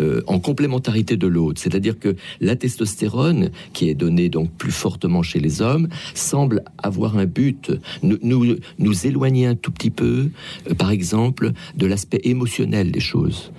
euh, 0.00 0.22
en 0.26 0.40
complémentarité 0.40 1.16
de 1.16 1.26
l'autre. 1.26 1.60
C'est-à-dire 1.60 1.98
que 1.98 2.16
la 2.40 2.56
testostérone, 2.56 3.50
qui 3.72 3.88
est 3.88 3.94
donnée 3.94 4.28
donc 4.28 4.50
plus 4.50 4.72
fortement 4.72 5.22
chez 5.22 5.40
les 5.40 5.62
hommes, 5.62 5.88
semble 6.14 6.62
avoir 6.78 7.16
un 7.16 7.26
but, 7.26 7.72
nous, 8.02 8.18
nous, 8.22 8.56
nous 8.78 9.06
éloigner 9.06 9.46
un 9.46 9.54
tout 9.54 9.70
petit 9.70 9.90
peu, 9.90 10.30
euh, 10.68 10.74
par 10.74 10.90
exemple, 10.90 11.52
de 11.76 11.86
l'aspect 11.86 12.20
émotionnel 12.24 12.90
des 12.90 13.00
choses. 13.00 13.52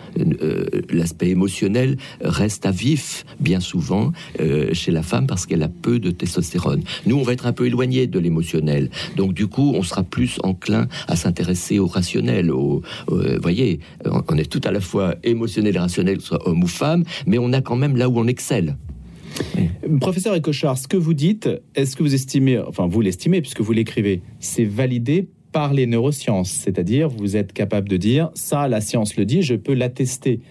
l'aspect 0.89 1.29
émotionnel 1.35 1.97
reste 2.21 2.65
à 2.65 2.71
vif 2.71 3.25
bien 3.39 3.59
souvent 3.59 4.11
euh, 4.39 4.73
chez 4.73 4.91
la 4.91 5.03
femme 5.03 5.27
parce 5.27 5.45
qu'elle 5.45 5.63
a 5.63 5.69
peu 5.69 5.99
de 5.99 6.11
testostérone. 6.11 6.81
Nous, 7.05 7.17
on 7.17 7.23
va 7.23 7.33
être 7.33 7.45
un 7.45 7.53
peu 7.53 7.67
éloigné 7.67 8.07
de 8.07 8.19
l'émotionnel. 8.19 8.89
Donc, 9.15 9.33
du 9.33 9.47
coup, 9.47 9.73
on 9.75 9.83
sera 9.83 10.03
plus 10.03 10.39
enclin 10.43 10.87
à 11.07 11.15
s'intéresser 11.15 11.77
au 11.79 11.87
rationnel. 11.87 12.51
Au, 12.51 12.81
euh, 13.11 13.37
voyez, 13.41 13.79
on 14.05 14.37
est 14.37 14.49
tout 14.49 14.61
à 14.63 14.71
la 14.71 14.79
fois 14.79 15.15
émotionnel 15.23 15.75
et 15.75 15.79
rationnel, 15.79 16.21
soit 16.21 16.47
homme 16.47 16.63
ou 16.63 16.67
femme, 16.67 17.03
mais 17.27 17.37
on 17.37 17.51
a 17.53 17.61
quand 17.61 17.75
même 17.75 17.97
là 17.97 18.09
où 18.09 18.17
on 18.17 18.27
excelle. 18.27 18.77
Professeur 19.99 20.33
Ecochard, 20.35 20.77
ce 20.77 20.87
que 20.87 20.97
vous 20.97 21.13
dites, 21.13 21.49
est-ce 21.75 21.95
que 21.97 22.03
vous 22.03 22.13
estimez, 22.13 22.57
enfin 22.59 22.87
vous 22.87 23.01
l'estimez 23.01 23.41
puisque 23.41 23.61
vous 23.61 23.73
l'écrivez, 23.73 24.21
c'est 24.39 24.63
validé 24.63 25.27
par 25.51 25.73
les 25.73 25.85
neurosciences, 25.85 26.51
c'est-à-dire 26.51 27.07
vous 27.09 27.37
êtes 27.37 27.53
capable 27.53 27.87
de 27.87 27.97
dire 27.97 28.29
ça, 28.33 28.67
la 28.67 28.81
science 28.81 29.15
le 29.15 29.25
dit, 29.25 29.41
je 29.41 29.55
peux 29.55 29.73
l'attester 29.73 30.41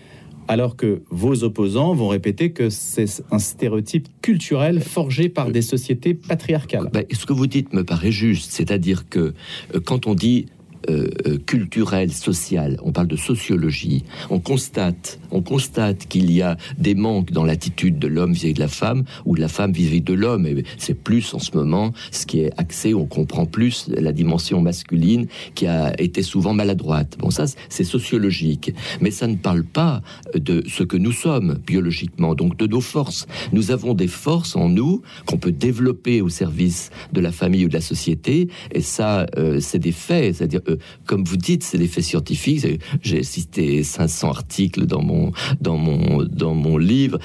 alors 0.48 0.76
que 0.76 1.02
vos 1.10 1.44
opposants 1.44 1.94
vont 1.94 2.08
répéter 2.08 2.52
que 2.52 2.70
c'est 2.70 3.06
un 3.30 3.38
stéréotype 3.38 4.08
culturel 4.22 4.80
forgé 4.80 5.28
par 5.28 5.50
des 5.50 5.62
sociétés 5.62 6.14
patriarcales. 6.14 6.90
Ben, 6.92 7.04
ce 7.12 7.26
que 7.26 7.32
vous 7.32 7.46
dites 7.46 7.72
me 7.72 7.84
paraît 7.84 8.12
juste, 8.12 8.52
c'est-à-dire 8.52 9.08
que 9.08 9.34
euh, 9.74 9.80
quand 9.84 10.06
on 10.06 10.14
dit 10.14 10.46
euh, 10.90 11.08
euh, 11.26 11.38
culturelle, 11.38 12.12
sociale, 12.12 12.78
on 12.82 12.92
parle 12.92 13.08
de 13.08 13.16
sociologie, 13.16 14.04
on 14.30 14.40
constate, 14.40 15.18
on 15.30 15.42
constate 15.42 16.06
qu'il 16.08 16.30
y 16.30 16.42
a 16.42 16.56
des 16.78 16.94
manques 16.94 17.32
dans 17.32 17.44
l'attitude 17.44 17.98
de 17.98 18.08
l'homme 18.08 18.32
vis-à-vis 18.32 18.54
de 18.54 18.60
la 18.60 18.68
femme 18.68 19.04
ou 19.24 19.34
de 19.34 19.40
la 19.40 19.48
femme 19.48 19.72
vis-à-vis 19.72 20.00
de 20.00 20.14
l'homme. 20.14 20.46
Et 20.46 20.64
c'est 20.78 20.94
plus 20.94 21.32
en 21.34 21.38
ce 21.38 21.56
moment 21.56 21.92
ce 22.10 22.26
qui 22.26 22.40
est 22.40 22.52
axé, 22.56 22.94
on 22.94 23.06
comprend 23.06 23.46
plus 23.46 23.88
la 23.88 24.12
dimension 24.12 24.60
masculine 24.60 25.26
qui 25.54 25.66
a 25.66 25.98
été 26.00 26.22
souvent 26.22 26.54
maladroite. 26.54 27.16
Bon, 27.18 27.30
ça, 27.30 27.44
c'est 27.68 27.84
sociologique. 27.84 28.74
Mais 29.00 29.10
ça 29.10 29.26
ne 29.26 29.36
parle 29.36 29.64
pas 29.64 30.02
de 30.34 30.62
ce 30.66 30.82
que 30.82 30.96
nous 30.96 31.12
sommes 31.12 31.58
biologiquement, 31.66 32.34
donc 32.34 32.56
de 32.56 32.66
nos 32.66 32.80
forces. 32.80 33.26
Nous 33.52 33.70
avons 33.70 33.94
des 33.94 34.08
forces 34.08 34.56
en 34.56 34.68
nous 34.68 35.02
qu'on 35.26 35.38
peut 35.38 35.52
développer 35.52 36.20
au 36.20 36.28
service 36.28 36.90
de 37.12 37.20
la 37.20 37.32
famille 37.32 37.64
ou 37.64 37.68
de 37.68 37.74
la 37.74 37.80
société. 37.80 38.48
Et 38.72 38.80
ça, 38.80 39.26
euh, 39.38 39.60
c'est 39.60 39.78
des 39.78 39.92
faits. 39.92 40.36
C'est-à-dire, 40.36 40.60
que, 40.76 40.82
comme 41.06 41.24
vous 41.24 41.36
dites, 41.36 41.62
c'est 41.62 41.78
l'effet 41.78 42.02
scientifique. 42.02 42.66
J'ai 43.02 43.22
cité 43.22 43.82
500 43.82 44.28
articles 44.28 44.86
dans 44.86 45.02
mon, 45.02 45.32
dans 45.60 45.76
mon, 45.76 46.24
dans 46.24 46.54
mon 46.54 46.78
livre. 46.78 47.18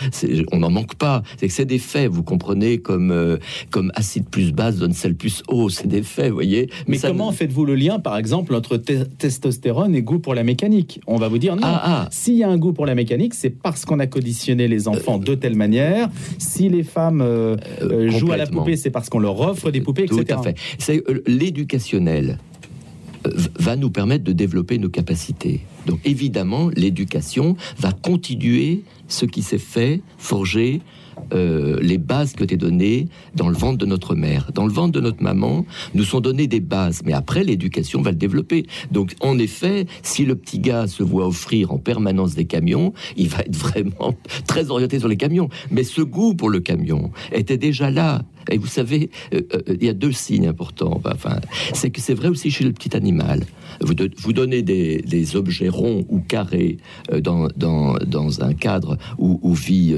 On 0.51 0.59
n'en 0.59 0.69
manque 0.69 0.95
pas. 0.95 1.23
C'est 1.37 1.47
que 1.47 1.53
c'est 1.53 1.65
des 1.65 1.79
faits, 1.79 2.09
vous 2.09 2.23
comprenez, 2.23 2.79
comme, 2.79 3.11
euh, 3.11 3.37
comme 3.69 3.91
acide 3.95 4.27
plus 4.29 4.51
base 4.51 4.77
donne 4.77 4.93
sel 4.93 5.15
plus 5.15 5.43
eau. 5.47 5.69
C'est 5.69 5.87
des 5.87 6.03
faits, 6.03 6.29
vous 6.29 6.35
voyez. 6.35 6.69
Mais, 6.87 6.97
comment 6.97 7.31
faites-vous 7.31 7.65
le 7.65 7.75
lien, 7.75 7.99
par 7.99 8.17
exemple, 8.17 8.55
entre 8.55 8.77
testostérone 8.77 9.95
et 9.95 10.01
goût 10.01 10.19
pour 10.19 10.35
la 10.35 10.43
mécanique? 10.43 11.01
On 11.07 11.17
va 11.17 11.27
vous 11.27 11.37
dire 11.37 11.55
non. 11.55 11.61
Ah, 11.65 11.81
ah. 11.83 12.07
S'il 12.11 12.35
y 12.35 12.43
a 12.43 12.49
un 12.49 12.57
goût 12.57 12.73
pour 12.73 12.85
la 12.85 12.95
mécanique, 12.95 13.33
c'est 13.33 13.49
parce 13.49 13.85
qu'on 13.85 13.99
a 13.99 14.07
conditionné 14.07 14.67
les 14.67 14.87
enfants 14.87 15.17
de 15.17 15.35
telle 15.35 15.55
manière. 15.55 16.09
Si 16.37 16.69
les 16.69 16.83
femmes 16.83 17.21
euh, 17.21 17.57
jouent 18.09 18.31
à 18.31 18.37
la 18.37 18.47
poupée, 18.47 18.75
c'est 18.75 18.91
parce 18.91 19.09
qu'on 19.09 19.19
leur 19.19 19.39
offre 19.39 19.71
des 19.71 19.81
poupées, 19.81 20.03
etc. 20.03 20.23
Tout 20.25 20.33
à 20.33 20.41
fait. 20.41 20.55
C'est 20.77 21.03
l'éducationnel 21.27 22.37
va 23.59 23.75
nous 23.75 23.89
permettre 23.89 24.23
de 24.23 24.33
développer 24.33 24.77
nos 24.77 24.89
capacités. 24.89 25.61
Donc 25.85 25.99
évidemment, 26.05 26.69
l'éducation 26.75 27.55
va 27.77 27.91
continuer 27.91 28.83
ce 29.07 29.25
qui 29.25 29.41
s'est 29.41 29.57
fait, 29.57 30.01
forger 30.17 30.81
euh, 31.33 31.77
les 31.81 31.97
bases 31.97 32.33
que 32.33 32.43
t'es 32.43 32.57
données 32.57 33.07
dans 33.35 33.49
le 33.49 33.55
ventre 33.55 33.77
de 33.77 33.85
notre 33.85 34.15
mère. 34.15 34.51
Dans 34.53 34.65
le 34.65 34.71
ventre 34.71 34.91
de 34.93 34.99
notre 34.99 35.21
maman, 35.21 35.65
nous 35.93 36.03
sont 36.03 36.21
données 36.21 36.47
des 36.47 36.59
bases, 36.59 37.01
mais 37.05 37.13
après 37.13 37.43
l'éducation 37.43 38.01
va 38.01 38.11
le 38.11 38.17
développer. 38.17 38.65
Donc 38.91 39.15
en 39.19 39.38
effet, 39.38 39.85
si 40.01 40.25
le 40.25 40.35
petit 40.35 40.59
gars 40.59 40.88
se 40.88 41.03
voit 41.03 41.27
offrir 41.27 41.71
en 41.71 41.77
permanence 41.77 42.35
des 42.35 42.45
camions, 42.45 42.93
il 43.17 43.29
va 43.29 43.39
être 43.39 43.55
vraiment 43.55 44.15
très 44.47 44.71
orienté 44.71 44.99
sur 44.99 45.07
les 45.07 45.17
camions. 45.17 45.49
Mais 45.71 45.83
ce 45.83 46.01
goût 46.01 46.33
pour 46.33 46.49
le 46.49 46.59
camion 46.59 47.11
était 47.31 47.57
déjà 47.57 47.91
là. 47.91 48.23
Et 48.51 48.57
vous 48.57 48.67
savez, 48.67 49.09
euh, 49.33 49.41
euh, 49.53 49.75
il 49.79 49.83
y 49.83 49.89
a 49.89 49.93
deux 49.93 50.11
signes 50.11 50.47
importants. 50.47 51.01
Enfin, 51.05 51.39
c'est 51.73 51.89
que 51.89 52.01
c'est 52.01 52.13
vrai 52.13 52.27
aussi 52.27 52.51
chez 52.51 52.63
le 52.63 52.71
petit 52.71 52.95
animal. 52.95 53.45
Vous, 53.81 53.93
vous 54.17 54.33
donnez 54.33 54.61
des, 54.61 55.35
objets 55.35 55.69
ronds 55.69 56.05
ou 56.09 56.19
carrés 56.21 56.77
euh, 57.11 57.21
dans, 57.21 57.47
dans, 57.55 57.95
dans, 58.05 58.41
un 58.41 58.53
cadre 58.53 58.97
où, 59.17 59.39
où 59.43 59.53
vit 59.53 59.93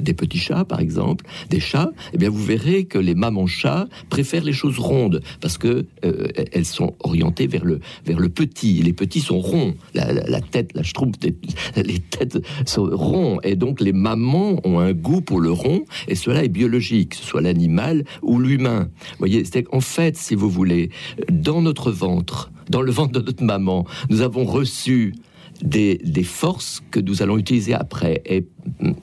des 0.00 0.14
petits 0.14 0.38
chats, 0.38 0.64
par 0.64 0.80
exemple, 0.80 1.24
des 1.48 1.60
chats. 1.60 1.90
Eh 2.12 2.18
bien, 2.18 2.28
vous 2.28 2.42
verrez 2.42 2.84
que 2.84 2.98
les 2.98 3.14
mamans 3.14 3.46
chats 3.46 3.86
préfèrent 4.10 4.44
les 4.44 4.52
choses 4.52 4.78
rondes 4.78 5.22
parce 5.40 5.58
que 5.58 5.86
elles 6.02 6.64
sont 6.64 6.94
orientées 7.00 7.46
vers 7.46 7.64
le 7.64 7.80
vers 8.04 8.18
le 8.18 8.28
petit. 8.28 8.82
Les 8.82 8.92
petits 8.92 9.20
sont 9.20 9.38
ronds. 9.38 9.74
La, 9.94 10.40
tête, 10.40 10.70
la 10.74 10.82
schtroumpf, 10.82 11.16
les 11.76 11.98
têtes 11.98 12.38
sont 12.66 12.88
ronds 12.90 13.38
et 13.42 13.56
donc 13.56 13.80
les 13.80 13.92
mamans 13.92 14.60
ont 14.64 14.78
un 14.78 14.92
goût 14.92 15.20
pour 15.20 15.40
le 15.40 15.50
rond 15.50 15.84
et 16.08 16.14
cela 16.14 16.44
est 16.44 16.48
biologique, 16.48 17.10
que 17.10 17.16
ce 17.16 17.24
soit 17.24 17.40
l'animal 17.40 17.93
ou 18.22 18.38
l'humain. 18.38 18.88
voyez, 19.18 19.44
c'est 19.44 19.66
en 19.72 19.80
fait, 19.80 20.16
si 20.16 20.34
vous 20.34 20.50
voulez, 20.50 20.90
dans 21.30 21.62
notre 21.62 21.90
ventre, 21.90 22.50
dans 22.68 22.82
le 22.82 22.90
ventre 22.90 23.12
de 23.12 23.20
notre 23.20 23.44
maman, 23.44 23.86
nous 24.10 24.20
avons 24.22 24.44
reçu 24.44 25.14
des, 25.62 25.98
des, 26.04 26.24
forces 26.24 26.82
que 26.90 26.98
nous 26.98 27.22
allons 27.22 27.38
utiliser 27.38 27.74
après. 27.74 28.22
Et 28.26 28.44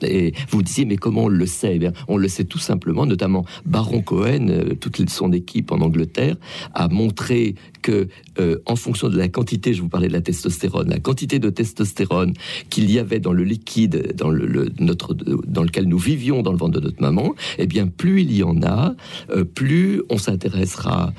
et 0.02 0.32
vous 0.50 0.62
disiez, 0.62 0.84
mais 0.84 0.96
comment 0.96 1.24
on 1.24 1.28
le 1.28 1.46
sait? 1.46 1.78
Eh 1.80 1.88
On 2.08 2.16
le 2.16 2.28
sait 2.28 2.44
tout 2.44 2.58
simplement, 2.58 3.06
notamment 3.06 3.44
Baron 3.66 4.02
Cohen, 4.02 4.48
euh, 4.48 4.74
toute 4.74 5.08
son 5.10 5.32
équipe 5.32 5.72
en 5.72 5.80
Angleterre, 5.80 6.36
a 6.74 6.88
montré 6.88 7.54
que, 7.82 8.08
euh, 8.38 8.58
en 8.66 8.76
fonction 8.76 9.08
de 9.08 9.16
la 9.16 9.28
quantité, 9.28 9.74
je 9.74 9.82
vous 9.82 9.88
parlais 9.88 10.08
de 10.08 10.12
la 10.12 10.20
testostérone, 10.20 10.88
la 10.88 11.00
quantité 11.00 11.38
de 11.38 11.50
testostérone 11.50 12.34
qu'il 12.70 12.90
y 12.90 12.98
avait 12.98 13.18
dans 13.18 13.32
le 13.32 13.44
liquide 13.44 14.14
dans, 14.16 14.30
le, 14.30 14.70
notre, 14.78 15.14
dans 15.14 15.62
lequel 15.62 15.86
nous 15.86 15.98
vivions 15.98 16.42
dans 16.42 16.52
le 16.52 16.58
ventre 16.58 16.78
de 16.78 16.84
notre 16.84 17.00
maman, 17.02 17.34
eh 17.58 17.66
bien, 17.66 17.86
plus 17.86 18.22
il 18.22 18.36
y 18.36 18.42
en 18.42 18.62
a, 18.62 18.94
euh, 19.30 19.44
plus 19.44 20.02
on 20.10 20.18
s'intéressera 20.18 21.12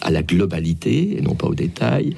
à 0.00 0.10
la 0.10 0.22
globalité 0.22 1.18
et 1.18 1.22
non 1.22 1.34
pas 1.34 1.48
aux 1.48 1.54
détails. 1.54 2.14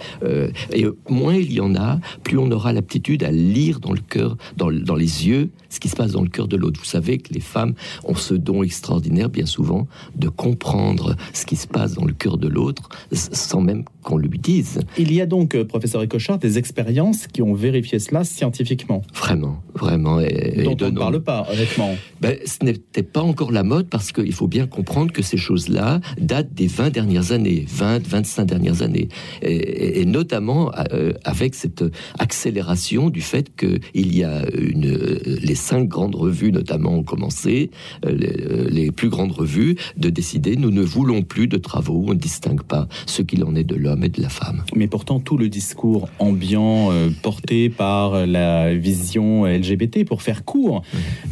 et 0.73 0.85
moins 1.09 1.35
il 1.35 1.53
y 1.53 1.61
en 1.61 1.75
a, 1.75 2.01
plus 2.23 2.39
on 2.39 2.51
aura 2.51 2.73
l'aptitude 2.73 3.23
à 3.23 3.31
lire 3.31 3.81
dans 3.81 3.93
le 3.93 4.01
cœur, 4.01 4.37
dans, 4.57 4.69
dans 4.85 4.95
les 4.95 5.27
yeux 5.27 5.51
ce 5.71 5.81
qui 5.81 5.89
se 5.89 5.97
passe 5.97 6.13
dans 6.13 6.23
le 6.23 6.29
cœur 6.29 6.49
de 6.49 6.57
l'autre. 6.57 6.79
Vous 6.79 6.87
savez 6.87 7.19
que 7.19 7.33
les 7.33 7.41
femmes 7.41 7.75
ont 8.05 8.15
ce 8.15 8.35
don 8.35 8.63
extraordinaire, 8.63 9.29
bien 9.29 9.47
souvent, 9.47 9.89
de 10.15 10.29
comprendre 10.29 11.17
ce 11.33 11.45
qui 11.47 11.57
se 11.57 11.67
passe 11.67 11.95
dans 11.95 12.05
le 12.05 12.13
cœur 12.13 12.39
de 12.39 12.49
l'autre 12.49 12.89
sans 13.13 13.61
même 13.61 13.85
qu'on 14.05 14.17
lui 14.17 14.39
dise. 14.39 14.81
Il 14.99 15.13
y 15.13 15.21
a 15.21 15.27
donc, 15.27 15.55
euh, 15.55 15.65
professeur 15.65 16.03
Ecochard, 16.03 16.39
des 16.39 16.59
expériences 16.59 17.27
qui 17.27 17.43
ont 17.43 17.55
vérifié 17.55 17.99
cela 17.99 18.23
scientifiquement. 18.23 19.03
Vraiment, 19.15 19.63
vraiment. 19.75 20.21
Et, 20.21 20.63
dont 20.63 20.77
on 20.81 20.91
ne 20.91 20.99
parle 20.99 21.21
pas, 21.21 21.47
honnêtement. 21.53 21.97
Ben, 22.21 22.37
ce 22.47 22.65
n'était 22.65 23.03
pas 23.03 23.23
encore 23.23 23.51
la 23.51 23.65
mode 23.65 23.89
parce 23.89 24.13
qu'il 24.13 24.33
faut 24.33 24.47
bien 24.47 24.67
comprendre 24.67 25.13
que 25.13 25.23
ces 25.23 25.37
choses-là 25.37 26.01
datent 26.21 26.55
des 26.55 26.69
20 26.69 26.91
dernières 26.91 27.33
années, 27.33 27.65
20, 27.69 28.07
25 28.07 28.45
dernières 28.45 28.83
années. 28.83 29.09
Et, 29.43 30.05
notamment 30.05 30.71
euh, 30.93 31.13
avec 31.25 31.55
cette 31.55 31.83
accélération 32.19 33.11
du 33.11 33.23
fait 33.23 33.51
qu'il 33.57 34.15
y 34.17 34.23
a 34.23 34.45
une, 34.55 34.87
euh, 34.87 35.19
les 35.25 35.55
cinq 35.55 35.89
grandes 35.89 36.15
revues 36.15 36.53
notamment 36.53 36.95
ont 36.95 37.03
commencé, 37.03 37.71
euh, 38.05 38.11
euh, 38.11 38.69
les, 38.71 38.91
plus 38.91 39.09
grandes 39.09 39.33
revues, 39.33 39.77
de 39.97 40.11
décider 40.11 40.57
nous 40.57 40.71
ne 40.71 40.83
voulons 40.83 41.23
plus 41.23 41.49
de 41.49 41.57
travaux 41.57 42.05
on 42.09 42.15
ne 42.15 42.19
distingue 42.19 42.63
pas 42.63 42.89
ce 43.07 43.23
qu'il 43.23 43.45
en 43.45 43.55
est 43.55 43.65
de 43.65 43.75
l'homme 43.75 43.94
et 44.03 44.09
de 44.09 44.21
la 44.21 44.29
femme. 44.29 44.65
Mais 44.75 44.87
pourtant 44.87 45.21
tout 45.21 45.37
le 45.37 45.49
discours 45.49 46.09
ambiant 46.19 46.91
porté 47.23 47.69
par 47.69 48.27
la 48.27 48.75
vision 48.75 49.47
LGBT 49.47 50.05
pour 50.05 50.23
faire 50.23 50.45
court 50.45 50.83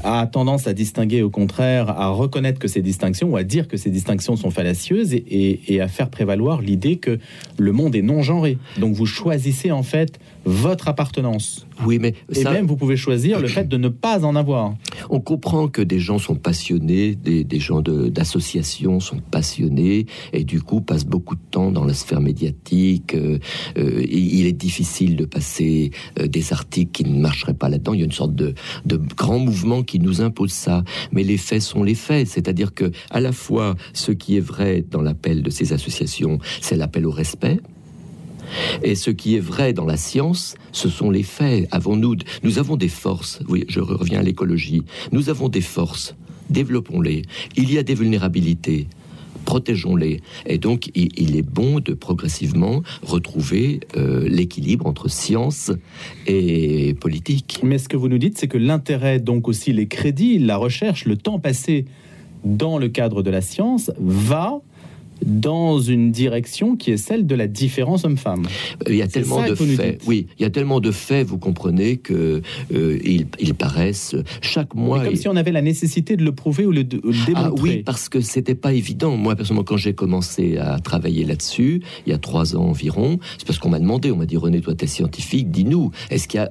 a 0.04 0.26
tendance 0.26 0.66
à 0.66 0.72
distinguer 0.72 1.22
au 1.22 1.30
contraire, 1.30 1.90
à 1.90 2.08
reconnaître 2.08 2.58
que 2.58 2.68
ces 2.68 2.82
distinctions 2.82 3.30
ou 3.30 3.36
à 3.36 3.44
dire 3.44 3.68
que 3.68 3.76
ces 3.76 3.90
distinctions 3.90 4.36
sont 4.36 4.50
fallacieuses 4.50 5.14
et, 5.14 5.60
et 5.68 5.80
à 5.80 5.88
faire 5.88 6.10
prévaloir 6.10 6.60
l'idée 6.60 6.96
que 6.96 7.18
le 7.58 7.72
monde 7.72 7.94
est 7.94 8.02
non 8.02 8.22
genré. 8.22 8.58
Donc 8.78 8.94
vous 8.94 9.06
choisissez 9.06 9.72
en 9.72 9.82
fait 9.82 10.18
votre 10.44 10.88
appartenance. 10.88 11.66
Oui, 11.84 11.98
mais 11.98 12.14
et 12.34 12.44
même 12.44 12.66
vous 12.66 12.76
pouvez 12.76 12.96
choisir 12.96 13.40
le 13.40 13.48
fait 13.48 13.68
de 13.68 13.76
ne 13.76 13.88
pas 13.88 14.24
en 14.24 14.36
avoir. 14.36 14.74
On 15.10 15.20
comprend 15.20 15.68
que 15.68 15.82
des 15.82 15.98
gens 15.98 16.18
sont 16.18 16.36
passionnés, 16.36 17.14
des, 17.14 17.44
des 17.44 17.60
gens 17.60 17.80
d'associations 17.80 19.00
sont 19.00 19.18
passionnés 19.18 20.06
et 20.32 20.44
du 20.44 20.60
coup 20.60 20.80
passent 20.80 21.06
beaucoup 21.06 21.34
de 21.34 21.40
temps 21.50 21.70
dans 21.70 21.84
la 21.84 21.94
sphère 21.94 22.20
médiatique. 22.20 23.14
Euh, 23.14 23.38
euh, 23.78 24.04
il 24.08 24.46
est 24.46 24.52
difficile 24.52 25.16
de 25.16 25.24
passer 25.24 25.90
euh, 26.18 26.26
des 26.26 26.52
articles 26.52 26.92
qui 26.92 27.04
ne 27.04 27.18
marcheraient 27.18 27.54
pas 27.54 27.68
là-dedans. 27.68 27.94
Il 27.94 28.00
y 28.00 28.02
a 28.02 28.06
une 28.06 28.12
sorte 28.12 28.34
de, 28.34 28.54
de 28.84 28.96
grand 28.96 29.38
mouvement 29.38 29.82
qui 29.82 29.98
nous 29.98 30.20
impose 30.20 30.52
ça. 30.52 30.84
Mais 31.12 31.22
les 31.22 31.36
faits 31.36 31.62
sont 31.62 31.82
les 31.82 31.94
faits, 31.94 32.28
c'est-à-dire 32.28 32.74
que 32.74 32.90
à 33.10 33.20
la 33.20 33.32
fois 33.32 33.74
ce 33.92 34.12
qui 34.12 34.36
est 34.36 34.40
vrai 34.40 34.84
dans 34.88 35.02
l'appel 35.02 35.42
de 35.42 35.50
ces 35.50 35.72
associations, 35.72 36.38
c'est 36.60 36.76
l'appel 36.76 37.06
au 37.06 37.10
respect 37.10 37.60
et 38.82 38.94
ce 38.94 39.10
qui 39.10 39.36
est 39.36 39.40
vrai 39.40 39.72
dans 39.72 39.84
la 39.84 39.96
science, 39.96 40.54
ce 40.72 40.88
sont 40.88 41.10
les 41.10 41.22
faits. 41.22 41.68
Avons-nous, 41.70 42.16
nous 42.42 42.58
avons 42.58 42.76
des 42.76 42.88
forces. 42.88 43.40
Oui, 43.48 43.64
je 43.68 43.80
reviens 43.80 44.20
à 44.20 44.22
l'écologie. 44.22 44.82
Nous 45.12 45.28
avons 45.30 45.48
des 45.48 45.60
forces. 45.60 46.14
Développons-les. 46.50 47.22
Il 47.56 47.72
y 47.72 47.78
a 47.78 47.82
des 47.82 47.94
vulnérabilités 47.94 48.86
protégeons-les. 49.44 50.20
Et 50.46 50.58
donc, 50.58 50.90
il, 50.94 51.36
est 51.36 51.42
bon 51.42 51.80
de 51.80 51.94
progressivement 51.94 52.82
retrouver 53.02 53.80
euh, 53.96 54.26
l'équilibre 54.28 54.86
entre 54.86 55.08
science 55.08 55.72
et 56.26 56.94
politique. 56.94 57.58
Mais 57.62 57.78
ce 57.78 57.88
que 57.88 57.96
vous 57.96 58.08
nous 58.08 58.18
dites, 58.18 58.38
c'est 58.38 58.48
que 58.48 58.58
l'intérêt, 58.58 59.18
donc 59.18 59.48
aussi 59.48 59.72
les 59.72 59.88
crédits, 59.88 60.38
la 60.38 60.56
recherche, 60.56 61.06
le 61.06 61.16
temps 61.16 61.38
passé 61.38 61.86
dans 62.44 62.78
le 62.78 62.88
cadre 62.88 63.22
de 63.22 63.30
la 63.30 63.40
science 63.40 63.90
va 63.98 64.60
dans 65.24 65.78
une 65.78 66.12
direction 66.12 66.76
qui 66.76 66.90
est 66.90 66.96
celle 66.96 67.26
de 67.26 67.34
la 67.34 67.46
différence 67.46 68.04
homme-femme. 68.04 68.46
Il 68.88 68.96
y 68.96 69.02
a 69.02 69.08
tellement 69.08 69.46
de 69.46 69.54
faits. 69.54 70.02
Oui, 70.06 70.26
il 70.38 70.42
y 70.42 70.44
a 70.44 70.50
tellement 70.50 70.80
de 70.80 70.90
faits, 70.90 71.26
vous 71.26 71.38
comprenez 71.38 71.96
que 71.96 72.42
euh, 72.74 72.98
ils, 73.04 73.54
paraissent 73.54 74.16
chaque 74.40 74.74
mois. 74.74 75.04
comme 75.04 75.16
si 75.16 75.28
on 75.28 75.36
avait 75.36 75.52
la 75.52 75.62
nécessité 75.62 76.16
de 76.16 76.24
le 76.24 76.32
prouver 76.32 76.66
ou 76.66 76.72
le, 76.72 76.84
de, 76.84 77.00
le 77.04 77.26
démontrer. 77.26 77.34
Ah 77.34 77.62
oui, 77.62 77.82
parce 77.82 78.08
que 78.08 78.20
c'était 78.20 78.54
pas 78.54 78.72
évident. 78.72 79.16
Moi, 79.16 79.36
personnellement, 79.36 79.64
quand 79.64 79.76
j'ai 79.76 79.94
commencé 79.94 80.56
à 80.58 80.78
travailler 80.78 81.24
là-dessus, 81.24 81.82
il 82.06 82.10
y 82.10 82.14
a 82.14 82.18
trois 82.18 82.56
ans 82.56 82.64
environ, 82.64 83.18
c'est 83.38 83.46
parce 83.46 83.58
qu'on 83.58 83.70
m'a 83.70 83.78
demandé, 83.78 84.10
on 84.10 84.16
m'a 84.16 84.26
dit 84.26 84.36
René, 84.36 84.60
toi, 84.60 84.74
tu 84.74 84.84
es 84.84 84.88
scientifique, 84.88 85.50
dis-nous, 85.50 85.90
est-ce 86.10 86.28
qu'il 86.28 86.38
y 86.38 86.42
a, 86.42 86.50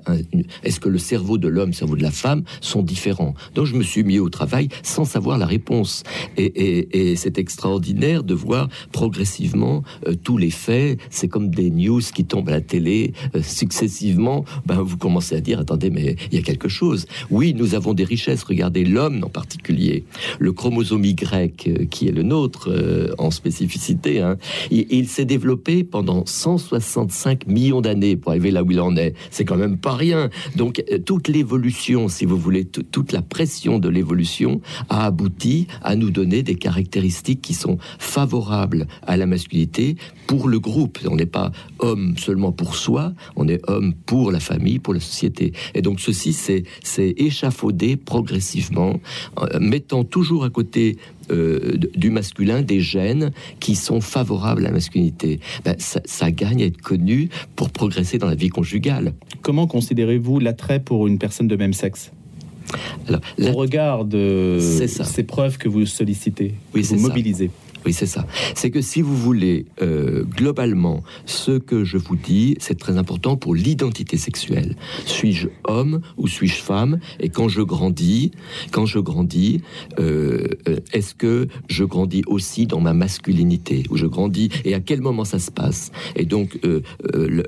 est-ce 0.63 0.79
que 0.79 0.89
le 0.89 0.99
cerveau 0.99 1.37
de 1.37 1.47
l'homme, 1.47 1.69
le 1.69 1.75
cerveau 1.75 1.95
de 1.95 2.03
la 2.03 2.11
femme 2.11 2.43
sont 2.61 2.83
différents? 2.83 3.33
Donc, 3.55 3.65
je 3.65 3.75
me 3.75 3.83
suis 3.83 4.03
mis 4.03 4.19
au 4.19 4.29
travail 4.29 4.69
sans 4.83 5.05
savoir 5.05 5.37
la 5.37 5.45
réponse. 5.45 6.03
Et, 6.37 6.45
et, 6.45 7.11
et 7.11 7.15
c'est 7.15 7.37
extraordinaire 7.37 8.23
de 8.23 8.33
voir 8.33 8.60
progressivement 8.91 9.83
euh, 10.07 10.15
tous 10.21 10.37
les 10.37 10.49
faits. 10.49 10.99
C'est 11.09 11.27
comme 11.27 11.49
des 11.49 11.69
news 11.69 12.01
qui 12.13 12.25
tombent 12.25 12.49
à 12.49 12.53
la 12.53 12.61
télé 12.61 13.13
euh, 13.35 13.41
successivement. 13.41 14.45
Ben, 14.65 14.81
vous 14.81 14.97
commencez 14.97 15.35
à 15.35 15.41
dire 15.41 15.59
attendez, 15.59 15.89
mais 15.89 16.15
il 16.31 16.37
y 16.37 16.41
a 16.41 16.43
quelque 16.43 16.69
chose. 16.69 17.05
Oui, 17.29 17.53
nous 17.53 17.75
avons 17.75 17.93
des 17.93 18.03
richesses. 18.03 18.43
Regardez 18.43 18.83
l'homme 18.83 19.23
en 19.23 19.29
particulier, 19.29 20.03
le 20.39 20.51
chromosome 20.51 21.05
Y 21.05 21.67
euh, 21.67 21.85
qui 21.85 22.07
est 22.07 22.11
le 22.11 22.23
nôtre 22.23 22.69
en 23.17 23.31
spécificité. 23.31 24.21
Hein. 24.21 24.37
Il, 24.69 25.07
s'est 25.07 25.25
développé 25.25 25.83
pendant 25.83 26.25
165 26.25 27.47
millions 27.47 27.81
d'années 27.81 28.15
pour 28.15 28.31
arriver 28.31 28.51
là 28.51 28.63
où 28.63 28.71
il 28.71 28.79
en 28.79 28.95
est. 28.95 29.13
C'est 29.29 29.45
quand 29.45 29.57
même 29.57 29.77
pas 29.77 29.95
rien. 29.95 30.29
Donc 30.55 30.83
toute 31.05 31.27
l'évolution, 31.27 32.07
si 32.07 32.25
vous 32.25 32.37
voulez, 32.37 32.65
toute 32.65 33.11
la 33.11 33.21
pression 33.21 33.79
de 33.79 33.89
l'évolution 33.89 34.61
a 34.89 35.05
abouti 35.05 35.67
à 35.81 35.95
nous 35.95 36.11
donner 36.11 36.43
des 36.43 36.55
caractéristiques 36.55 37.41
qui 37.41 37.53
sont 37.53 37.77
favorables 37.99 38.50
favorable 38.51 38.87
à 39.07 39.17
la 39.17 39.25
masculinité 39.25 39.95
pour 40.27 40.47
le 40.47 40.59
groupe. 40.59 40.99
On 41.09 41.15
n'est 41.15 41.25
pas 41.25 41.51
homme 41.79 42.15
seulement 42.17 42.51
pour 42.51 42.75
soi, 42.75 43.13
on 43.35 43.47
est 43.47 43.61
homme 43.69 43.93
pour 44.05 44.31
la 44.31 44.39
famille, 44.39 44.79
pour 44.79 44.93
la 44.93 44.99
société. 44.99 45.53
Et 45.73 45.81
donc 45.81 45.99
ceci, 45.99 46.33
c'est 46.33 47.13
échafaudé 47.17 47.95
progressivement, 47.95 48.99
mettant 49.59 50.03
toujours 50.03 50.43
à 50.43 50.49
côté 50.49 50.97
euh, 51.31 51.77
du 51.95 52.09
masculin 52.09 52.61
des 52.61 52.81
gènes 52.81 53.31
qui 53.59 53.75
sont 53.75 54.01
favorables 54.01 54.61
à 54.65 54.69
la 54.69 54.71
masculinité. 54.71 55.39
Ben, 55.63 55.75
ça, 55.77 56.31
gagne 56.31 56.63
à 56.63 56.65
être 56.65 56.81
connu 56.81 57.29
pour 57.55 57.69
progresser 57.69 58.17
dans 58.17 58.27
la 58.27 58.35
vie 58.35 58.49
conjugale. 58.49 59.13
Comment 59.41 59.67
considérez-vous 59.67 60.39
l'attrait 60.39 60.79
pour 60.79 61.07
une 61.07 61.17
personne 61.17 61.47
de 61.47 61.55
même 61.55 61.73
sexe? 61.73 62.11
Alors, 63.07 63.21
Au 63.39 63.57
regard 63.57 64.05
de 64.05 64.57
ces 64.59 65.23
preuves 65.23 65.57
que 65.57 65.67
vous 65.69 65.85
sollicitez, 65.85 66.55
oui, 66.73 66.81
que 66.81 66.87
vous 66.87 66.99
mobilisez. 66.99 67.51
Oui, 67.85 67.93
c'est 67.93 68.05
ça. 68.05 68.25
C'est 68.53 68.69
que 68.69 68.81
si 68.81 69.01
vous 69.01 69.15
voulez, 69.15 69.65
euh, 69.81 70.23
globalement, 70.23 71.03
ce 71.25 71.57
que 71.57 71.83
je 71.83 71.97
vous 71.97 72.15
dis, 72.15 72.55
c'est 72.59 72.77
très 72.77 72.97
important 72.97 73.37
pour 73.37 73.55
l'identité 73.55 74.17
sexuelle. 74.17 74.75
Suis-je 75.05 75.47
homme 75.63 76.01
ou 76.17 76.27
suis-je 76.27 76.61
femme? 76.61 76.99
Et 77.19 77.29
quand 77.29 77.49
je 77.49 77.61
grandis, 77.61 78.31
quand 78.71 78.85
je 78.85 78.99
grandis, 78.99 79.61
euh, 79.99 80.47
euh, 80.67 80.79
est-ce 80.93 81.15
que 81.15 81.47
je 81.67 81.83
grandis 81.83 82.21
aussi 82.27 82.67
dans 82.67 82.81
ma 82.81 82.93
masculinité? 82.93 83.83
Ou 83.89 83.97
je 83.97 84.05
grandis 84.05 84.49
Et 84.63 84.75
à 84.75 84.79
quel 84.79 85.01
moment 85.01 85.25
ça 85.25 85.39
se 85.39 85.49
passe? 85.49 85.91
Et 86.15 86.25
donc, 86.25 86.59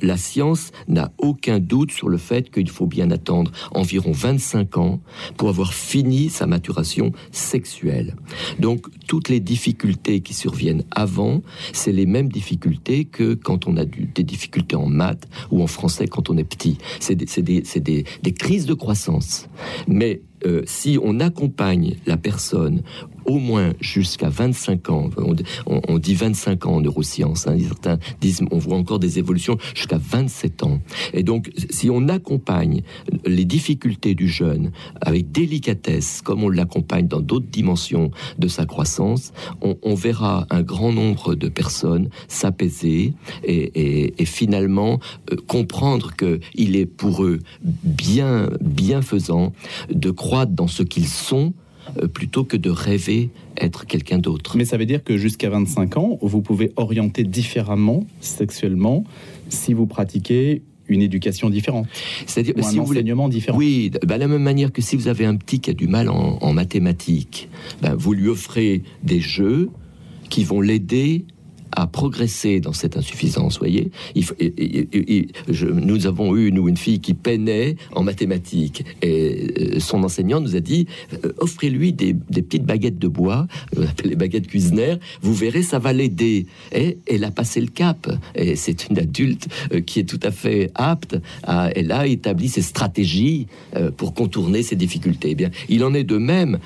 la 0.01 0.17
science 0.17 0.71
n'a 0.87 1.11
aucun 1.19 1.59
doute 1.59 1.91
sur 1.91 2.09
le 2.09 2.17
fait 2.17 2.49
qu'il 2.49 2.69
faut 2.69 2.87
bien 2.87 3.11
attendre 3.11 3.51
environ 3.71 4.11
25 4.11 4.77
ans 4.77 4.99
pour 5.37 5.49
avoir 5.49 5.73
fini 5.73 6.29
sa 6.29 6.47
maturation 6.47 7.11
sexuelle. 7.31 8.15
Donc, 8.59 8.87
toutes 9.07 9.29
les 9.29 9.39
difficultés 9.39 10.21
qui 10.23 10.33
surviennent 10.33 10.83
avant, 10.91 11.41
c'est 11.73 11.91
les 11.91 12.05
mêmes 12.05 12.29
difficultés 12.29 13.05
que 13.05 13.33
quand 13.33 13.67
on 13.67 13.77
a 13.77 13.85
des 13.85 14.23
difficultés 14.23 14.75
en 14.75 14.87
maths 14.87 15.27
ou 15.51 15.61
en 15.61 15.67
français 15.67 16.07
quand 16.07 16.29
on 16.29 16.37
est 16.37 16.43
petit. 16.43 16.77
C'est 16.99 17.15
des, 17.15 18.03
crises 18.33 18.65
de 18.65 18.73
croissance. 18.73 19.47
Mais 19.87 20.21
euh, 20.45 20.63
si 20.65 20.97
on 21.01 21.19
accompagne 21.19 21.95
la 22.05 22.17
personne 22.17 22.81
au 23.25 23.39
moins 23.39 23.73
jusqu'à 23.79 24.29
25 24.29 24.89
ans. 24.89 25.09
On, 25.65 25.97
dit 25.97 26.15
25 26.15 26.65
ans 26.65 26.75
en 26.75 26.81
neurosciences. 26.81 27.47
Hein, 27.47 27.57
certains 27.59 27.99
disent, 28.21 28.41
on 28.51 28.57
voit 28.57 28.77
encore 28.77 28.99
des 28.99 29.19
évolutions 29.19 29.57
jusqu'à 29.75 29.97
27 29.97 30.63
ans. 30.63 30.79
Et 31.13 31.23
donc, 31.23 31.51
si 31.69 31.89
on 31.89 32.07
accompagne 32.09 32.81
les 33.25 33.45
difficultés 33.45 34.15
du 34.15 34.27
jeune 34.27 34.71
avec 35.01 35.31
délicatesse, 35.31 36.21
comme 36.21 36.43
on 36.43 36.49
l'accompagne 36.49 37.07
dans 37.07 37.21
d'autres 37.21 37.47
dimensions 37.49 38.11
de 38.37 38.47
sa 38.47 38.65
croissance, 38.65 39.33
on, 39.61 39.93
verra 39.95 40.47
un 40.49 40.63
grand 40.63 40.91
nombre 40.91 41.35
de 41.35 41.47
personnes 41.47 42.09
s'apaiser 42.27 43.13
et, 43.43 44.13
finalement 44.25 44.99
euh, 45.31 45.35
comprendre 45.47 46.15
que 46.15 46.39
il 46.55 46.75
est 46.75 46.85
pour 46.85 47.23
eux 47.23 47.39
bien 47.61 48.49
bienfaisant 48.61 49.53
de 49.91 50.11
croître 50.11 50.51
dans 50.51 50.67
ce 50.67 50.81
qu'ils 50.83 51.07
sont 51.07 51.53
plutôt 52.13 52.43
que 52.43 52.57
de 52.57 52.69
rêver 52.69 53.29
être 53.57 53.85
quelqu'un 53.85 54.17
d'autre. 54.17 54.57
Mais 54.57 54.65
ça 54.65 54.77
veut 54.77 54.85
dire 54.85 55.03
que 55.03 55.17
jusqu'à 55.17 55.49
25 55.49 55.97
ans, 55.97 56.17
vous 56.21 56.41
pouvez 56.41 56.71
orienter 56.75 57.23
différemment 57.23 58.05
sexuellement 58.19 59.03
si 59.49 59.73
vous 59.73 59.85
pratiquez 59.85 60.61
une 60.87 61.01
éducation 61.01 61.49
différente. 61.49 61.87
C'est-à-dire 62.25 62.55
un 62.57 62.77
enseignement 62.77 63.29
différent. 63.29 63.57
Oui, 63.57 63.91
bah, 64.05 64.15
de 64.15 64.19
la 64.19 64.27
même 64.27 64.43
manière 64.43 64.71
que 64.71 64.81
si 64.81 64.95
vous 64.95 65.07
avez 65.07 65.25
un 65.25 65.35
petit 65.35 65.59
qui 65.59 65.69
a 65.69 65.73
du 65.73 65.87
mal 65.87 66.09
en, 66.09 66.53
mathématiques, 66.53 67.49
bah, 67.81 67.95
vous 67.97 68.13
lui 68.13 68.27
offrez 68.27 68.83
des 69.03 69.19
jeux 69.19 69.69
qui 70.29 70.43
vont 70.43 70.61
l'aider 70.61 71.25
à 71.75 71.87
progresser 71.87 72.59
dans 72.59 72.73
cette 72.73 72.97
insuffisance. 72.97 73.59
Voyez, 73.59 73.91
nous 75.73 76.07
avons 76.07 76.35
eu 76.35 76.51
nous 76.51 76.67
une 76.67 76.77
fille 76.77 76.99
qui 76.99 77.13
peinait 77.13 77.75
en 77.93 78.03
mathématiques 78.03 78.85
et 79.01 79.75
euh, 79.75 79.79
son 79.79 80.03
enseignant 80.03 80.39
nous 80.39 80.55
a 80.55 80.59
dit 80.59 80.87
euh, 81.25 81.33
offrez-lui 81.39 81.93
des, 81.93 82.13
petites 82.13 82.65
baguettes 82.65 82.99
de 82.99 83.07
bois, 83.07 83.47
euh, 83.77 83.85
les 84.03 84.15
baguettes 84.15 84.47
Cuisner, 84.47 84.95
vous 85.21 85.33
verrez 85.33 85.63
ça 85.63 85.79
va 85.79 85.93
l'aider. 85.93 86.45
Et 86.71 86.97
elle 87.07 87.23
a 87.23 87.31
passé 87.31 87.61
le 87.61 87.67
cap. 87.67 88.11
Et 88.35 88.55
c'est 88.55 88.89
une 88.89 88.99
adulte 88.99 89.47
qui 89.85 89.99
est 89.99 90.03
tout 90.03 90.19
à 90.23 90.31
fait 90.31 90.71
apte 90.75 91.17
à 91.43 91.69
elle 91.75 91.91
a 91.91 92.07
établi 92.07 92.49
ses 92.49 92.61
stratégies 92.61 93.47
pour 93.97 94.13
contourner 94.13 94.63
ses 94.63 94.75
difficultés. 94.75 95.29
Eh 95.31 95.35
bien, 95.35 95.49
il 95.69 95.83
en 95.83 95.93
est 95.93 96.03
de 96.03 96.17
même 96.17 96.59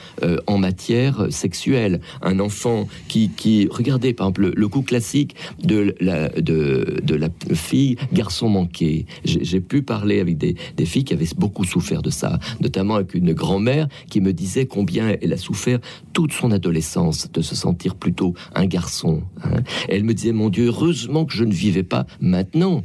en 0.48 0.58
matière 0.58 1.28
sexuelle. 1.30 2.02
Un 2.22 2.40
enfant 2.40 2.88
qui, 3.08 3.30
qui 3.30 3.68
regardez 3.70 4.14
par 4.14 4.28
exemple 4.28 4.42
le, 4.42 4.54
le 4.56 4.68
coup 4.68 4.82
classique 4.98 5.36
de 5.64 5.96
la, 6.00 7.30
fille 7.54 7.98
garçon 8.14 8.50
manqué. 8.50 9.06
J'ai 9.26 9.62
pu 9.62 9.84
parler 9.84 10.20
avec 10.20 10.38
des, 10.38 10.56
des, 10.76 10.86
filles 10.86 11.04
qui 11.04 11.14
avaient 11.14 11.28
beaucoup 11.38 11.66
souffert 11.66 12.02
de 12.02 12.10
ça, 12.10 12.40
notamment 12.62 12.96
avec 12.96 13.14
une 13.14 13.34
grand-mère 13.34 13.88
qui 14.10 14.22
me 14.22 14.34
disait 14.34 14.66
combien 14.66 15.16
elle 15.22 15.34
a 15.34 15.38
souffert 15.38 15.80
toute 16.14 16.34
son 16.34 16.52
adolescence 16.52 17.32
de 17.32 17.42
se 17.42 17.54
sentir 17.54 17.94
plutôt 17.94 18.34
un 18.56 18.66
garçon. 18.66 19.22
Hein. 19.44 19.62
Elle 19.88 20.04
me 20.04 20.16
disait, 20.16 20.32
mon 20.32 20.50
Dieu, 20.50 20.68
heureusement 20.68 21.26
que 21.26 21.34
je 21.34 21.44
ne 21.44 21.54
vivais 21.54 21.84
pas 21.84 22.08
maintenant 22.20 22.84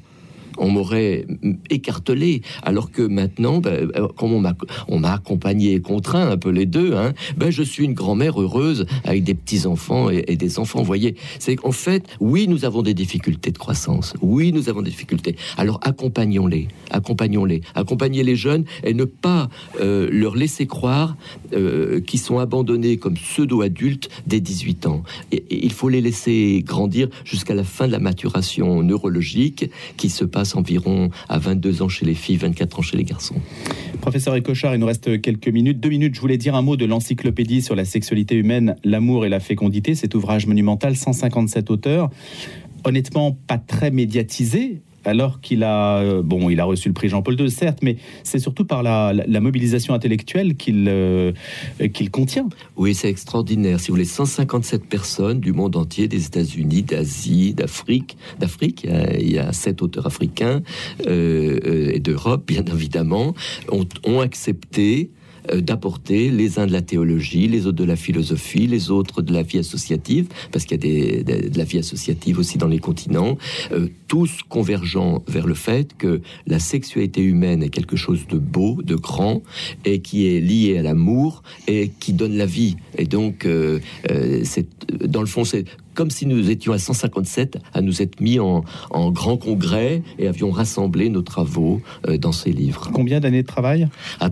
on 0.58 0.70
m'aurait 0.70 1.26
écartelé. 1.70 2.42
Alors 2.62 2.90
que 2.90 3.02
maintenant, 3.02 3.58
ben, 3.58 3.90
euh, 3.96 4.08
comme 4.16 4.32
on 4.32 4.98
m'a 4.98 5.12
accompagné 5.12 5.74
et 5.74 5.80
contraint 5.80 6.30
un 6.30 6.36
peu 6.36 6.50
les 6.50 6.66
deux, 6.66 6.94
hein, 6.94 7.12
ben, 7.36 7.50
je 7.50 7.62
suis 7.62 7.84
une 7.84 7.94
grand-mère 7.94 8.40
heureuse 8.40 8.86
avec 9.04 9.24
des 9.24 9.34
petits-enfants 9.34 10.10
et, 10.10 10.36
des 10.36 10.58
enfants. 10.58 10.82
Voyez, 10.82 11.16
c'est 11.38 11.56
qu'en 11.56 11.72
fait, 11.72 12.04
oui, 12.20 12.48
nous 12.48 12.64
avons 12.64 12.82
des 12.82 12.94
difficultés 12.94 13.50
de 13.50 13.58
croissance. 13.58 14.14
Oui, 14.20 14.52
nous 14.52 14.68
avons 14.68 14.82
des 14.82 14.90
difficultés. 14.90 15.36
Alors 15.56 15.78
accompagnons-les, 15.82 16.68
accompagnons-les, 16.90 17.62
accompagnez 17.74 18.22
les 18.22 18.36
jeunes 18.36 18.64
et 18.84 18.94
ne 18.94 19.04
pas 19.04 19.48
euh, 19.80 20.08
leur 20.10 20.36
laisser 20.36 20.66
croire 20.66 21.16
euh, 21.52 22.00
qu'ils 22.00 22.20
sont 22.20 22.38
abandonnés 22.38 22.96
comme 22.96 23.14
pseudo-adultes 23.14 24.08
dès 24.26 24.40
18 24.40 24.86
ans. 24.86 25.02
Il 25.50 25.72
faut 25.72 25.88
les 25.88 26.00
laisser 26.00 26.62
grandir 26.66 27.08
jusqu'à 27.24 27.54
la 27.54 27.64
fin 27.64 27.86
de 27.86 27.92
la 27.92 27.98
maturation 27.98 28.82
neurologique 28.82 29.70
qui 29.96 30.08
se 30.08 30.24
passe 30.24 30.41
environ 30.54 31.10
à 31.28 31.38
22 31.38 31.82
ans 31.82 31.88
chez 31.88 32.06
les 32.06 32.14
filles, 32.14 32.36
24 32.36 32.78
ans 32.78 32.82
chez 32.82 32.96
les 32.96 33.04
garçons. 33.04 33.36
Professeur 34.00 34.36
Ecochard, 34.36 34.74
il 34.74 34.80
nous 34.80 34.86
reste 34.86 35.20
quelques 35.20 35.48
minutes. 35.48 35.80
Deux 35.80 35.88
minutes, 35.88 36.14
je 36.14 36.20
voulais 36.20 36.38
dire 36.38 36.54
un 36.54 36.62
mot 36.62 36.76
de 36.76 36.84
l'encyclopédie 36.84 37.62
sur 37.62 37.74
la 37.74 37.84
sexualité 37.84 38.34
humaine, 38.34 38.76
l'amour 38.84 39.24
et 39.24 39.28
la 39.28 39.40
fécondité, 39.40 39.94
cet 39.94 40.14
ouvrage 40.14 40.46
monumental, 40.46 40.96
157 40.96 41.70
auteurs. 41.70 42.10
Honnêtement, 42.84 43.36
pas 43.46 43.58
très 43.58 43.90
médiatisé, 43.90 44.82
alors 45.04 45.40
qu'il 45.40 45.64
a, 45.64 45.98
euh, 45.98 46.22
bon, 46.22 46.50
il 46.50 46.60
a 46.60 46.64
reçu 46.64 46.88
le 46.88 46.94
prix 46.94 47.08
Jean-Paul 47.08 47.40
II, 47.40 47.50
certes, 47.50 47.78
mais 47.82 47.96
c'est 48.22 48.38
surtout 48.38 48.64
par 48.64 48.82
la, 48.82 49.12
mobilisation 49.40 49.94
intellectuelle 49.94 50.54
qu'il 50.54 50.86
euh, 50.88 51.32
qu'il 51.92 52.10
contient. 52.10 52.48
Oui, 52.76 52.94
c'est 52.94 53.08
extraordinaire. 53.08 53.80
Si 53.80 53.88
vous 53.88 53.94
voulez, 53.94 54.04
157 54.04 54.84
personnes 54.84 55.40
du 55.40 55.52
monde 55.52 55.76
entier, 55.76 56.06
des 56.06 56.26
États-Unis, 56.26 56.82
d'Asie, 56.82 57.54
d'Afrique, 57.54 58.16
d'Afrique, 58.38 58.86
il 59.18 59.32
y 59.32 59.38
a 59.38 59.52
sept 59.52 59.82
auteurs 59.82 60.06
africains 60.06 60.62
euh, 61.06 61.90
et 61.92 62.00
d'Europe, 62.00 62.44
bien 62.46 62.64
évidemment, 62.72 63.34
ont, 63.70 64.20
accepté 64.20 65.10
d'apporter 65.54 66.30
les 66.30 66.58
uns 66.58 66.66
de 66.66 66.72
la 66.72 66.82
théologie, 66.82 67.48
les 67.48 67.66
autres 67.66 67.78
de 67.78 67.84
la 67.84 67.96
philosophie, 67.96 68.66
les 68.66 68.90
autres 68.90 69.22
de 69.22 69.32
la 69.32 69.42
vie 69.42 69.58
associative, 69.58 70.28
parce 70.50 70.64
qu'il 70.64 70.84
y 70.84 71.18
a 71.18 71.22
de, 71.22 71.58
la 71.58 71.64
vie 71.64 71.78
associative 71.78 72.38
aussi 72.38 72.58
dans 72.58 72.68
les 72.68 72.78
continents, 72.78 73.36
euh, 73.72 73.88
tous 74.08 74.42
convergeant 74.48 75.22
vers 75.26 75.46
le 75.46 75.54
fait 75.54 75.96
que 75.96 76.20
la 76.46 76.58
sexualité 76.58 77.22
humaine 77.22 77.62
est 77.62 77.70
quelque 77.70 77.96
chose 77.96 78.26
de 78.28 78.38
beau, 78.38 78.80
de 78.82 78.94
grand, 78.94 79.42
et 79.84 80.00
qui 80.00 80.26
est 80.26 80.40
lié 80.40 80.78
à 80.78 80.82
l'amour 80.82 81.42
et 81.66 81.90
qui 82.00 82.12
donne 82.12 82.36
la 82.36 82.46
vie. 82.46 82.76
Et 82.98 83.06
donc, 83.06 83.46
euh, 83.46 83.80
dans 85.04 85.20
le 85.20 85.26
fond, 85.26 85.44
c'est 85.44 85.64
comme 85.94 86.10
si 86.10 86.26
nous 86.26 86.50
étions 86.50 86.72
à 86.72 86.78
157 86.78 87.58
à 87.72 87.80
nous 87.80 88.02
être 88.02 88.20
mis 88.20 88.38
en, 88.38 88.64
grand 89.10 89.36
congrès 89.36 90.02
et 90.18 90.28
avions 90.28 90.50
rassemblé 90.50 91.08
nos 91.08 91.22
travaux 91.22 91.80
euh, 92.06 92.16
dans 92.16 92.32
ces 92.32 92.52
livres. 92.52 92.90
Combien 92.92 93.20
d'années 93.20 93.42
de 93.42 93.46
travail? 93.46 93.88
Ah, 94.20 94.30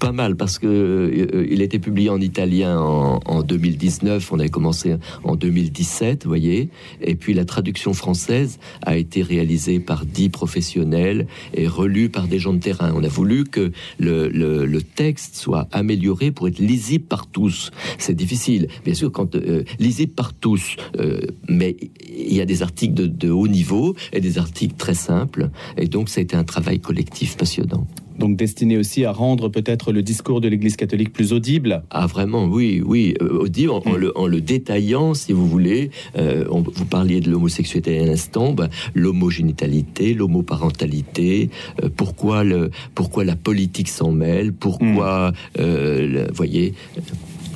Pas 0.00 0.12
mal, 0.12 0.36
parce 0.36 0.58
que 0.58 0.66
euh, 0.66 1.46
il 1.50 1.60
a 1.60 1.64
été 1.64 1.78
publié 1.78 2.10
en 2.10 2.20
italien 2.20 2.78
en, 2.78 3.42
2019, 3.42 4.32
on 4.32 4.38
avait 4.38 4.48
commencé 4.48 4.96
en 5.22 5.36
2017, 5.36 6.24
vous 6.24 6.30
voyez, 6.30 6.70
et 7.00 7.14
puis 7.14 7.34
la 7.34 7.44
traduction 7.44 7.92
française 7.92 8.58
a 8.82 8.96
été 8.96 9.22
réalisée 9.22 9.80
par 9.80 10.06
dix 10.06 10.28
professionnels 10.28 11.26
et 11.52 11.66
relue 11.66 12.08
par 12.08 12.26
des 12.26 12.38
gens 12.38 12.52
de 12.52 12.58
terrain. 12.58 12.92
On 12.94 13.02
a 13.04 13.08
voulu 13.08 13.44
que 13.44 13.72
le, 13.98 14.80
texte 14.94 15.36
soit 15.36 15.66
amélioré 15.72 16.30
pour 16.30 16.46
être 16.46 16.58
lisible 16.58 17.04
par 17.04 17.26
tous. 17.26 17.70
C'est 17.98 18.14
difficile, 18.14 18.68
bien 18.84 18.94
sûr, 18.94 19.10
quand 19.10 19.34
euh, 19.34 19.64
lisible 19.78 20.12
par 20.12 20.34
tous, 20.34 20.76
mais 21.48 21.76
il 22.16 22.34
y 22.34 22.40
a 22.40 22.46
des 22.46 22.62
articles 22.62 22.94
de, 22.94 23.30
haut 23.30 23.48
niveau 23.48 23.94
et 24.12 24.20
des 24.20 24.38
articles 24.38 24.76
très 24.76 24.94
simples. 24.94 25.50
Et 25.76 25.86
donc, 25.86 26.08
ça 26.08 26.20
a 26.20 26.22
été 26.22 26.36
un 26.36 26.44
travail 26.44 26.80
collectif 26.80 27.36
passionnant. 27.36 27.86
Donc 28.18 28.36
destiné 28.36 28.76
aussi 28.76 29.04
à 29.04 29.12
rendre 29.12 29.48
peut-être 29.48 29.92
le 29.92 30.02
discours 30.02 30.40
de 30.40 30.48
l'Église 30.48 30.76
catholique 30.76 31.12
plus 31.12 31.32
audible. 31.32 31.82
Ah 31.90 32.06
vraiment, 32.06 32.44
oui, 32.46 32.82
oui, 32.84 33.14
euh, 33.20 33.38
audible 33.40 33.72
en, 33.72 33.82
en, 33.84 33.96
le, 33.96 34.16
en, 34.16 34.26
le, 34.26 34.40
détaillant, 34.40 35.14
si 35.14 35.32
vous 35.32 35.48
voulez. 35.48 35.90
Euh, 36.16 36.44
on, 36.50 36.60
vous 36.60 36.84
parliez 36.84 37.20
de 37.20 37.30
l'homosexualité 37.30 37.98
à 38.00 38.06
l'instant, 38.06 38.52
ben, 38.52 38.68
l'homogénitalité, 38.94 40.14
l'homoparentalité, 40.14 41.50
euh, 41.82 41.88
pourquoi, 41.94 42.44
le, 42.44 42.70
pourquoi 42.94 43.24
la 43.24 43.34
politique 43.34 43.88
s'en 43.88 44.12
mêle, 44.12 44.52
pourquoi, 44.52 45.32
mmh. 45.58 46.32
voyez, 46.32 46.74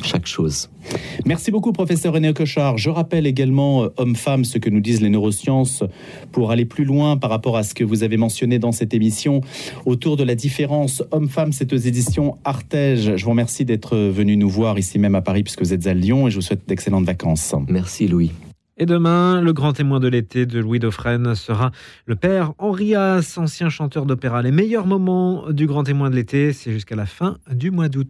chaque 0.03 0.27
chose. 0.27 0.71
Merci 1.25 1.51
beaucoup, 1.51 1.73
professeur 1.73 2.15
René 2.15 2.33
Cochard. 2.33 2.79
Je 2.79 2.91
rappelle 2.91 3.27
également, 3.27 3.85
euh, 3.85 3.89
homme-femme, 3.97 4.45
ce 4.45 4.59
que 4.59 4.71
nous 4.71 4.81
disent 4.81 5.03
les 5.03 5.11
neurosciences 5.11 5.85
pour 6.33 6.51
aller 6.51 6.65
plus 6.65 6.85
loin 6.85 7.17
par 7.17 7.31
rapport 7.31 7.57
à 7.57 7.63
ce 7.63 7.75
que 7.75 7.85
vous 7.85 8.03
avez 8.03 8.17
mentionné 8.17 8.59
dans 8.59 8.73
cette 8.73 8.95
émission 8.95 9.41
autour 9.87 10.17
de 10.17 10.25
la 10.25 10.35
différence 10.35 11.03
homme-femme. 11.11 11.53
C'est 11.53 11.73
aux 11.73 11.77
éditions 11.77 12.37
Artege. 12.45 13.17
Je 13.17 13.25
vous 13.25 13.31
remercie 13.31 13.65
d'être 13.65 13.97
venu 13.97 14.37
nous 14.37 14.49
voir 14.49 14.79
ici 14.79 14.99
même 14.99 15.15
à 15.15 15.23
Paris 15.23 15.43
puisque 15.43 15.61
vous 15.61 15.73
êtes 15.73 15.87
à 15.87 15.95
Lyon 15.95 16.29
et 16.29 16.31
je 16.31 16.37
vous 16.37 16.43
souhaite 16.43 16.69
d'excellentes 16.69 17.05
vacances. 17.05 17.55
Merci, 17.69 18.09
Louis. 18.09 18.33
Et 18.81 18.87
demain, 18.87 19.41
le 19.41 19.53
grand 19.53 19.73
témoin 19.73 19.99
de 19.99 20.07
l'été 20.07 20.47
de 20.47 20.61
Louis 20.61 20.79
Dauphren 20.79 21.35
sera 21.35 21.73
le 22.07 22.15
père 22.15 22.53
Henri 22.59 22.95
Haas, 22.95 23.37
ancien 23.37 23.71
chanteur 23.71 24.07
d'opéra. 24.07 24.41
Les 24.41 24.53
meilleurs 24.53 24.87
moments 24.87 25.51
du 25.51 25.67
grand 25.67 25.83
témoin 25.83 26.11
de 26.11 26.15
l'été, 26.15 26.53
c'est 26.53 26.71
jusqu'à 26.71 26.95
la 26.95 27.07
fin 27.07 27.39
du 27.53 27.73
mois 27.73 27.89
d'août. 27.89 28.09